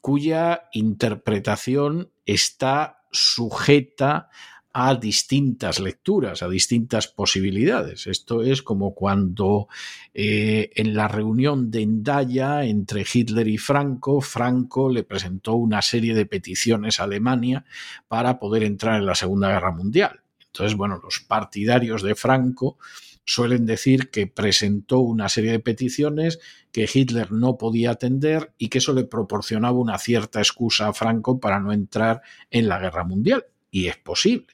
cuya 0.00 0.68
interpretación 0.72 2.10
está 2.26 3.04
sujeta 3.12 4.30
a 4.76 4.96
distintas 4.96 5.78
lecturas, 5.78 6.42
a 6.42 6.48
distintas 6.48 7.06
posibilidades. 7.06 8.08
Esto 8.08 8.42
es 8.42 8.60
como 8.60 8.92
cuando 8.92 9.68
eh, 10.12 10.70
en 10.74 10.94
la 10.94 11.06
reunión 11.06 11.70
de 11.70 11.82
Endaya 11.82 12.64
entre 12.64 13.06
Hitler 13.10 13.46
y 13.46 13.56
Franco, 13.56 14.20
Franco 14.20 14.90
le 14.90 15.04
presentó 15.04 15.54
una 15.54 15.80
serie 15.80 16.12
de 16.12 16.26
peticiones 16.26 16.98
a 16.98 17.04
Alemania 17.04 17.64
para 18.08 18.40
poder 18.40 18.64
entrar 18.64 18.98
en 18.98 19.06
la 19.06 19.14
Segunda 19.14 19.48
Guerra 19.48 19.70
Mundial. 19.70 20.22
Entonces, 20.46 20.76
bueno, 20.76 21.00
los 21.00 21.20
partidarios 21.20 22.02
de 22.02 22.16
Franco 22.16 22.76
suelen 23.24 23.66
decir 23.66 24.10
que 24.10 24.26
presentó 24.26 24.98
una 24.98 25.28
serie 25.28 25.52
de 25.52 25.60
peticiones 25.60 26.40
que 26.72 26.90
Hitler 26.92 27.30
no 27.30 27.58
podía 27.58 27.92
atender 27.92 28.52
y 28.58 28.70
que 28.70 28.78
eso 28.78 28.92
le 28.92 29.04
proporcionaba 29.04 29.78
una 29.78 29.98
cierta 29.98 30.40
excusa 30.40 30.88
a 30.88 30.92
Franco 30.92 31.38
para 31.38 31.60
no 31.60 31.72
entrar 31.72 32.22
en 32.50 32.68
la 32.68 32.80
guerra 32.80 33.04
mundial. 33.04 33.44
Y 33.70 33.86
es 33.86 33.96
posible. 33.98 34.48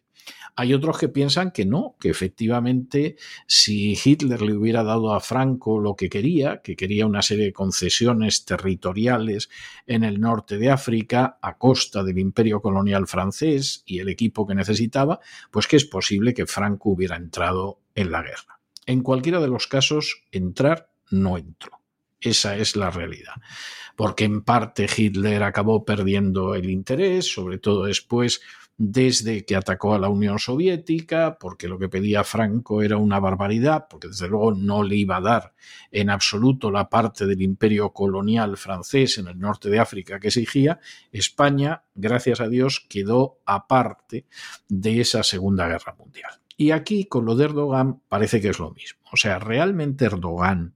Hay 0.57 0.75
otros 0.75 0.99
que 0.99 1.09
piensan 1.09 1.51
que 1.51 1.65
no, 1.65 1.97
que 2.01 2.11
efectivamente 2.11 3.17
si 3.47 3.99
Hitler 4.03 4.43
le 4.43 4.55
hubiera 4.55 4.83
dado 4.83 5.15
a 5.15 5.21
Franco 5.21 5.81
lo 5.81 5.97
que 5.97 6.09
quería, 6.09 6.61
que 6.63 6.77
quería 6.77 7.07
una 7.07 7.23
serie 7.23 7.47
de 7.47 7.53
concesiones 7.53 8.45
territoriales 8.45 9.49
en 9.87 10.05
el 10.05 10.21
norte 10.21 10.59
de 10.59 10.71
África 10.71 11.39
a 11.41 11.59
costa 11.59 12.03
del 12.03 12.19
imperio 12.19 12.61
colonial 12.61 13.07
francés 13.07 13.83
y 13.87 14.01
el 14.01 14.09
equipo 14.09 14.47
que 14.47 14.55
necesitaba, 14.55 15.21
pues 15.51 15.67
que 15.67 15.77
es 15.77 15.85
posible 15.85 16.35
que 16.35 16.47
Franco 16.47 16.91
hubiera 16.91 17.17
entrado 17.17 17.81
en 17.95 18.11
la 18.11 18.23
guerra. 18.23 18.61
En 18.87 19.03
cualquiera 19.03 19.41
de 19.41 19.49
los 19.49 19.67
casos, 19.67 20.23
entrar 20.33 20.91
no 21.11 21.37
entró. 21.37 21.81
Esa 22.21 22.57
es 22.57 22.77
la 22.77 22.91
realidad. 22.91 23.35
Porque 23.97 24.25
en 24.25 24.43
parte 24.43 24.87
Hitler 24.95 25.43
acabó 25.43 25.85
perdiendo 25.85 26.55
el 26.55 26.71
interés, 26.71 27.33
sobre 27.33 27.59
todo 27.59 27.85
después 27.85 28.41
desde 28.83 29.45
que 29.45 29.57
atacó 29.57 29.93
a 29.93 29.99
la 29.99 30.09
Unión 30.09 30.39
Soviética, 30.39 31.37
porque 31.39 31.69
lo 31.69 31.79
que 31.79 31.91
pedía 31.91 32.25
Franco 32.25 32.81
era 32.81 32.97
una 32.97 33.21
barbaridad, 33.21 33.89
porque 33.91 34.09
desde 34.09 34.27
luego 34.27 34.53
no 34.53 34.83
le 34.83 34.97
iba 34.97 35.19
a 35.19 35.21
dar 35.21 35.53
en 35.91 36.09
absoluto 36.09 36.71
la 36.71 36.89
parte 36.89 37.27
del 37.27 37.43
imperio 37.43 37.93
colonial 37.93 38.57
francés 38.57 39.19
en 39.19 39.29
el 39.29 39.39
norte 39.39 39.69
de 39.69 39.81
África 39.81 40.19
que 40.19 40.29
exigía, 40.29 40.81
España, 41.13 41.83
gracias 41.95 42.41
a 42.41 42.49
Dios, 42.49 42.87
quedó 42.89 43.43
aparte 43.45 44.25
de 44.71 45.03
esa 45.03 45.25
Segunda 45.25 45.69
Guerra 45.69 45.95
Mundial. 45.99 46.41
Y 46.57 46.71
aquí 46.71 47.05
con 47.05 47.27
lo 47.27 47.35
de 47.35 47.45
Erdogan 47.45 48.01
parece 48.09 48.41
que 48.41 48.49
es 48.49 48.59
lo 48.59 48.71
mismo. 48.71 49.01
O 49.13 49.19
sea, 49.19 49.39
realmente 49.39 50.07
Erdogan 50.07 50.75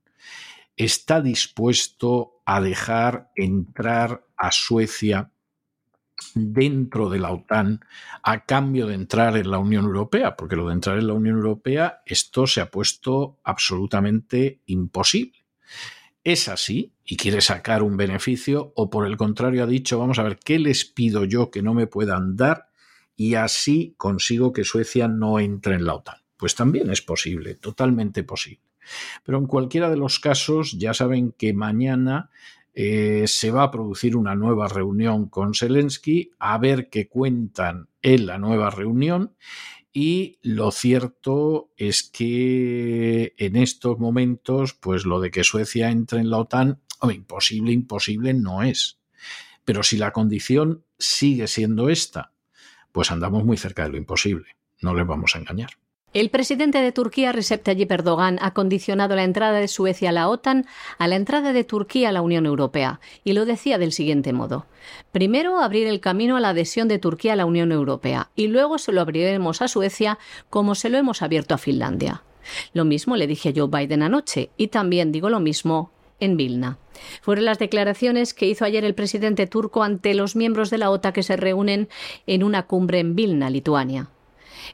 está 0.76 1.22
dispuesto 1.22 2.42
a 2.44 2.61
dejar 2.61 3.30
entrar 3.34 4.26
a 4.36 4.52
Suecia 4.52 5.30
dentro 6.34 7.10
de 7.10 7.18
la 7.18 7.32
OTAN 7.32 7.80
a 8.22 8.44
cambio 8.44 8.86
de 8.86 8.94
entrar 8.94 9.36
en 9.36 9.50
la 9.50 9.58
Unión 9.58 9.84
Europea, 9.84 10.36
porque 10.36 10.56
lo 10.56 10.68
de 10.68 10.74
entrar 10.74 10.98
en 10.98 11.06
la 11.06 11.12
Unión 11.12 11.36
Europea, 11.36 12.02
esto 12.06 12.46
se 12.46 12.60
ha 12.60 12.70
puesto 12.70 13.38
absolutamente 13.44 14.60
imposible. 14.66 15.44
¿Es 16.22 16.48
así 16.48 16.92
y 17.04 17.16
quiere 17.16 17.40
sacar 17.40 17.82
un 17.82 17.96
beneficio 17.96 18.72
o 18.76 18.88
por 18.88 19.06
el 19.06 19.16
contrario 19.16 19.62
ha 19.62 19.66
dicho, 19.66 19.98
vamos 19.98 20.18
a 20.18 20.22
ver, 20.22 20.38
¿qué 20.38 20.58
les 20.58 20.84
pido 20.84 21.24
yo 21.24 21.50
que 21.50 21.62
no 21.62 21.74
me 21.74 21.86
puedan 21.86 22.36
dar 22.36 22.68
y 23.16 23.34
así 23.34 23.94
consigo 23.96 24.52
que 24.52 24.64
Suecia 24.64 25.06
no 25.06 25.38
entre 25.38 25.74
en 25.74 25.84
la 25.84 25.94
OTAN? 25.94 26.16
Pues 26.36 26.54
también 26.54 26.90
es 26.90 27.02
posible, 27.02 27.54
totalmente 27.54 28.22
posible. 28.22 28.62
Pero 29.24 29.38
en 29.38 29.46
cualquiera 29.46 29.90
de 29.90 29.96
los 29.96 30.18
casos, 30.18 30.72
ya 30.78 30.94
saben 30.94 31.32
que 31.32 31.52
mañana 31.52 32.30
eh, 32.75 33.25
se 33.27 33.51
va 33.51 33.64
a 33.64 33.70
producir 33.70 34.16
una 34.16 34.35
nueva 34.35 34.68
reunión 34.68 35.29
con 35.29 35.55
Zelensky, 35.55 36.33
a 36.39 36.59
ver 36.59 36.91
qué 36.91 37.09
cuentan 37.09 37.89
en 38.03 38.27
la 38.27 38.39
nueva 38.39 38.70
reunión. 38.70 39.35
Y 39.93 40.39
lo 40.43 40.72
cierto 40.72 41.70
es 41.77 42.03
que 42.03 43.35
en 43.39 43.55
estos 43.55 43.99
momentos, 44.01 44.75
pues 44.75 45.05
lo 45.05 45.20
de 45.20 45.31
que 45.31 45.45
Suecia 45.45 45.91
entre 45.91 46.18
en 46.18 46.31
la 46.31 46.39
OTAN, 46.39 46.81
imposible, 47.12 47.72
imposible 47.72 48.35
no 48.35 48.62
es. 48.62 48.99
Pero 49.64 49.83
si 49.83 49.97
la 49.97 50.12
condición 50.12 50.85
sigue 50.99 51.47
siendo 51.47 51.89
esta, 51.89 52.33
pues 52.93 53.11
andamos 53.11 53.45
muy 53.45 53.57
cerca 53.57 53.85
de 53.85 53.91
lo 53.91 53.97
imposible. 53.97 54.57
No 54.81 54.95
les 54.95 55.07
vamos 55.07 55.35
a 55.35 55.39
engañar. 55.39 55.70
El 56.14 56.30
presidente 56.30 56.80
de 56.80 56.92
Turquía, 56.92 57.32
Recep 57.32 57.64
Tayyip 57.64 57.90
Erdogan, 57.90 58.38
ha 58.40 58.52
condicionado 58.52 59.16
la 59.16 59.24
entrada 59.24 59.58
de 59.58 59.66
Suecia 59.66 60.10
a 60.10 60.12
la 60.12 60.28
OTAN 60.28 60.64
a 60.96 61.08
la 61.08 61.16
entrada 61.16 61.52
de 61.52 61.64
Turquía 61.64 62.10
a 62.10 62.12
la 62.12 62.22
Unión 62.22 62.46
Europea, 62.46 63.00
y 63.24 63.32
lo 63.32 63.44
decía 63.44 63.78
del 63.78 63.90
siguiente 63.90 64.32
modo. 64.32 64.64
Primero, 65.10 65.58
abrir 65.58 65.88
el 65.88 65.98
camino 65.98 66.36
a 66.36 66.40
la 66.40 66.50
adhesión 66.50 66.86
de 66.86 67.00
Turquía 67.00 67.32
a 67.32 67.36
la 67.36 67.46
Unión 67.46 67.72
Europea, 67.72 68.30
y 68.36 68.46
luego 68.46 68.78
se 68.78 68.92
lo 68.92 69.00
abriremos 69.00 69.60
a 69.60 69.66
Suecia 69.66 70.20
como 70.50 70.76
se 70.76 70.88
lo 70.88 70.98
hemos 70.98 71.20
abierto 71.20 71.52
a 71.52 71.58
Finlandia. 71.58 72.22
Lo 72.74 72.84
mismo 72.84 73.16
le 73.16 73.26
dije 73.26 73.48
a 73.48 73.52
Joe 73.52 73.66
Biden 73.68 74.04
anoche, 74.04 74.50
y 74.56 74.68
también 74.68 75.10
digo 75.10 75.30
lo 75.30 75.40
mismo 75.40 75.90
en 76.20 76.36
Vilna. 76.36 76.78
Fueron 77.22 77.44
las 77.44 77.58
declaraciones 77.58 78.34
que 78.34 78.46
hizo 78.46 78.64
ayer 78.64 78.84
el 78.84 78.94
presidente 78.94 79.48
turco 79.48 79.82
ante 79.82 80.14
los 80.14 80.36
miembros 80.36 80.70
de 80.70 80.78
la 80.78 80.90
OTAN 80.90 81.12
que 81.12 81.24
se 81.24 81.36
reúnen 81.36 81.88
en 82.28 82.44
una 82.44 82.68
cumbre 82.68 83.00
en 83.00 83.16
Vilna, 83.16 83.50
Lituania. 83.50 84.10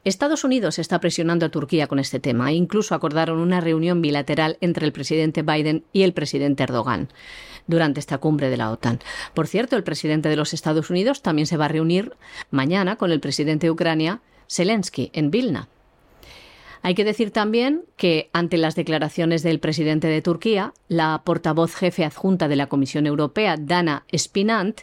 Estados 0.04 0.44
Unidos 0.44 0.78
está 0.78 1.00
presionando 1.00 1.46
a 1.46 1.50
Turquía 1.50 1.86
con 1.86 1.98
este 1.98 2.20
tema 2.20 2.52
incluso 2.52 2.94
acordaron 2.94 3.38
una 3.38 3.60
reunión 3.60 4.00
bilateral 4.02 4.56
entre 4.60 4.86
el 4.86 4.92
presidente 4.92 5.42
Biden 5.42 5.84
y 5.92 6.02
el 6.02 6.12
presidente 6.12 6.62
Erdogan 6.62 7.08
durante 7.66 8.00
esta 8.00 8.18
cumbre 8.18 8.50
de 8.50 8.56
la 8.56 8.70
OTAN. 8.70 9.00
Por 9.34 9.46
cierto, 9.46 9.76
el 9.76 9.84
presidente 9.84 10.28
de 10.28 10.36
los 10.36 10.54
Estados 10.54 10.90
Unidos 10.90 11.22
también 11.22 11.46
se 11.46 11.56
va 11.56 11.66
a 11.66 11.68
reunir 11.68 12.14
mañana 12.50 12.96
con 12.96 13.12
el 13.12 13.20
presidente 13.20 13.66
de 13.66 13.70
Ucrania, 13.70 14.20
Zelensky, 14.48 15.10
en 15.12 15.30
Vilna. 15.30 15.68
Hay 16.82 16.94
que 16.94 17.04
decir 17.04 17.30
también 17.30 17.84
que, 17.96 18.30
ante 18.32 18.56
las 18.56 18.74
declaraciones 18.74 19.42
del 19.42 19.60
presidente 19.60 20.08
de 20.08 20.22
Turquía, 20.22 20.72
la 20.88 21.20
portavoz 21.24 21.74
jefe 21.74 22.04
adjunta 22.06 22.48
de 22.48 22.56
la 22.56 22.68
Comisión 22.68 23.06
Europea, 23.06 23.56
Dana 23.58 24.04
Spinant, 24.16 24.80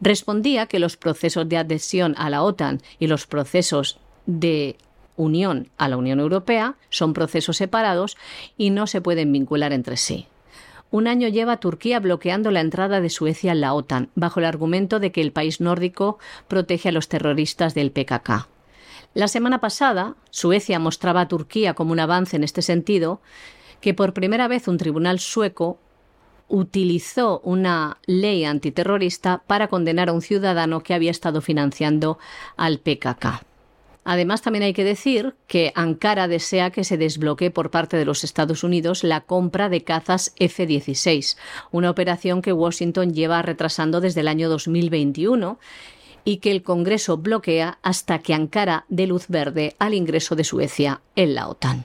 respondía 0.00 0.66
que 0.66 0.78
los 0.78 0.98
procesos 0.98 1.48
de 1.48 1.56
adhesión 1.56 2.14
a 2.18 2.28
la 2.28 2.42
OTAN 2.42 2.82
y 2.98 3.06
los 3.06 3.26
procesos 3.26 3.98
de 4.28 4.76
unión 5.16 5.70
a 5.78 5.88
la 5.88 5.96
Unión 5.96 6.20
Europea 6.20 6.76
son 6.90 7.14
procesos 7.14 7.56
separados 7.56 8.16
y 8.56 8.70
no 8.70 8.86
se 8.86 9.00
pueden 9.00 9.32
vincular 9.32 9.72
entre 9.72 9.96
sí. 9.96 10.26
Un 10.90 11.08
año 11.08 11.28
lleva 11.28 11.58
Turquía 11.58 11.98
bloqueando 11.98 12.50
la 12.50 12.60
entrada 12.60 13.00
de 13.00 13.10
Suecia 13.10 13.52
en 13.52 13.60
la 13.60 13.74
OTAN, 13.74 14.10
bajo 14.14 14.40
el 14.40 14.46
argumento 14.46 15.00
de 15.00 15.12
que 15.12 15.20
el 15.20 15.32
país 15.32 15.60
nórdico 15.60 16.18
protege 16.46 16.90
a 16.90 16.92
los 16.92 17.08
terroristas 17.08 17.74
del 17.74 17.90
PKK. 17.90 18.48
La 19.14 19.28
semana 19.28 19.60
pasada, 19.60 20.14
Suecia 20.30 20.78
mostraba 20.78 21.22
a 21.22 21.28
Turquía 21.28 21.74
como 21.74 21.92
un 21.92 22.00
avance 22.00 22.36
en 22.36 22.44
este 22.44 22.62
sentido, 22.62 23.20
que 23.80 23.94
por 23.94 24.12
primera 24.12 24.48
vez 24.48 24.68
un 24.68 24.78
tribunal 24.78 25.18
sueco 25.18 25.78
utilizó 26.48 27.40
una 27.44 27.98
ley 28.06 28.44
antiterrorista 28.44 29.42
para 29.46 29.68
condenar 29.68 30.08
a 30.08 30.12
un 30.12 30.22
ciudadano 30.22 30.82
que 30.82 30.94
había 30.94 31.10
estado 31.10 31.40
financiando 31.40 32.18
al 32.56 32.78
PKK. 32.78 33.47
Además, 34.10 34.40
también 34.40 34.62
hay 34.62 34.72
que 34.72 34.84
decir 34.84 35.34
que 35.46 35.70
Ankara 35.74 36.28
desea 36.28 36.70
que 36.70 36.82
se 36.82 36.96
desbloquee 36.96 37.50
por 37.50 37.70
parte 37.70 37.98
de 37.98 38.06
los 38.06 38.24
Estados 38.24 38.64
Unidos 38.64 39.04
la 39.04 39.20
compra 39.20 39.68
de 39.68 39.84
cazas 39.84 40.32
F-16, 40.38 41.36
una 41.72 41.90
operación 41.90 42.40
que 42.40 42.54
Washington 42.54 43.12
lleva 43.12 43.42
retrasando 43.42 44.00
desde 44.00 44.22
el 44.22 44.28
año 44.28 44.48
2021 44.48 45.58
y 46.24 46.38
que 46.38 46.52
el 46.52 46.62
Congreso 46.62 47.18
bloquea 47.18 47.80
hasta 47.82 48.20
que 48.20 48.32
Ankara 48.32 48.86
dé 48.88 49.06
luz 49.06 49.26
verde 49.28 49.76
al 49.78 49.92
ingreso 49.92 50.34
de 50.36 50.44
Suecia 50.44 51.02
en 51.14 51.34
la 51.34 51.46
OTAN. 51.46 51.84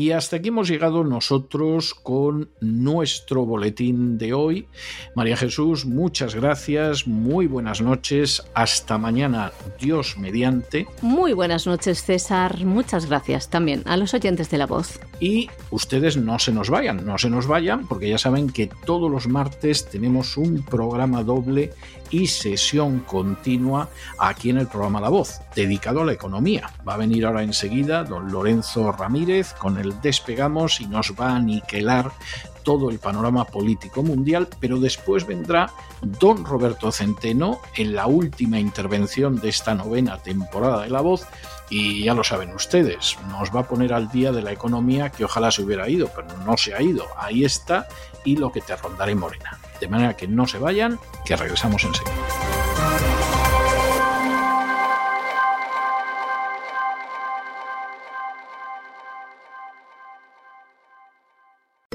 Y 0.00 0.12
hasta 0.12 0.36
aquí 0.36 0.48
hemos 0.48 0.66
llegado 0.66 1.04
nosotros 1.04 1.92
con 1.92 2.48
nuestro 2.62 3.44
boletín 3.44 4.16
de 4.16 4.32
hoy. 4.32 4.66
María 5.14 5.36
Jesús, 5.36 5.84
muchas 5.84 6.34
gracias, 6.34 7.06
muy 7.06 7.46
buenas 7.46 7.82
noches, 7.82 8.42
hasta 8.54 8.96
mañana, 8.96 9.52
Dios 9.78 10.16
mediante. 10.16 10.86
Muy 11.02 11.34
buenas 11.34 11.66
noches, 11.66 12.02
César, 12.02 12.64
muchas 12.64 13.10
gracias 13.10 13.50
también 13.50 13.82
a 13.84 13.98
los 13.98 14.14
oyentes 14.14 14.48
de 14.48 14.56
la 14.56 14.66
voz. 14.66 15.00
Y 15.20 15.50
ustedes 15.70 16.16
no 16.16 16.38
se 16.38 16.50
nos 16.50 16.70
vayan, 16.70 17.04
no 17.04 17.18
se 17.18 17.28
nos 17.28 17.46
vayan, 17.46 17.86
porque 17.86 18.08
ya 18.08 18.16
saben 18.16 18.48
que 18.48 18.70
todos 18.86 19.10
los 19.10 19.28
martes 19.28 19.88
tenemos 19.88 20.38
un 20.38 20.62
programa 20.62 21.22
doble 21.22 21.74
y 22.10 22.26
sesión 22.26 23.00
continua 23.00 23.88
aquí 24.18 24.50
en 24.50 24.58
el 24.58 24.66
programa 24.66 25.00
La 25.00 25.10
Voz, 25.10 25.40
dedicado 25.54 26.00
a 26.00 26.06
la 26.06 26.12
economía. 26.12 26.72
Va 26.88 26.94
a 26.94 26.98
venir 26.98 27.26
ahora 27.26 27.42
enseguida 27.42 28.02
don 28.04 28.32
Lorenzo 28.32 28.92
Ramírez 28.92 29.52
con 29.52 29.78
el 29.78 30.00
Despegamos 30.00 30.80
y 30.80 30.86
nos 30.86 31.12
va 31.12 31.32
a 31.32 31.36
aniquilar 31.36 32.10
todo 32.62 32.90
el 32.90 32.98
panorama 32.98 33.44
político 33.44 34.02
mundial, 34.02 34.48
pero 34.60 34.78
después 34.78 35.26
vendrá 35.26 35.70
don 36.02 36.44
Roberto 36.44 36.92
Centeno 36.92 37.60
en 37.76 37.94
la 37.94 38.06
última 38.06 38.58
intervención 38.58 39.40
de 39.40 39.48
esta 39.48 39.74
novena 39.74 40.18
temporada 40.18 40.82
de 40.82 40.90
La 40.90 41.00
Voz 41.00 41.26
y 41.70 42.04
ya 42.04 42.14
lo 42.14 42.24
saben 42.24 42.52
ustedes, 42.52 43.16
nos 43.28 43.54
va 43.54 43.60
a 43.60 43.68
poner 43.68 43.92
al 43.92 44.10
día 44.10 44.32
de 44.32 44.42
la 44.42 44.52
economía 44.52 45.10
que 45.10 45.24
ojalá 45.24 45.50
se 45.50 45.62
hubiera 45.62 45.88
ido, 45.88 46.10
pero 46.14 46.28
no 46.44 46.56
se 46.56 46.74
ha 46.74 46.82
ido. 46.82 47.06
Ahí 47.16 47.44
está 47.44 47.86
y 48.24 48.36
lo 48.36 48.50
que 48.50 48.60
te 48.60 48.74
rondaré 48.76 49.14
morena. 49.14 49.58
De 49.80 49.88
manera 49.88 50.16
que 50.16 50.26
no 50.26 50.46
se 50.46 50.58
vayan, 50.58 50.98
que 51.24 51.36
regresamos 51.36 51.84
enseguida. 51.84 53.09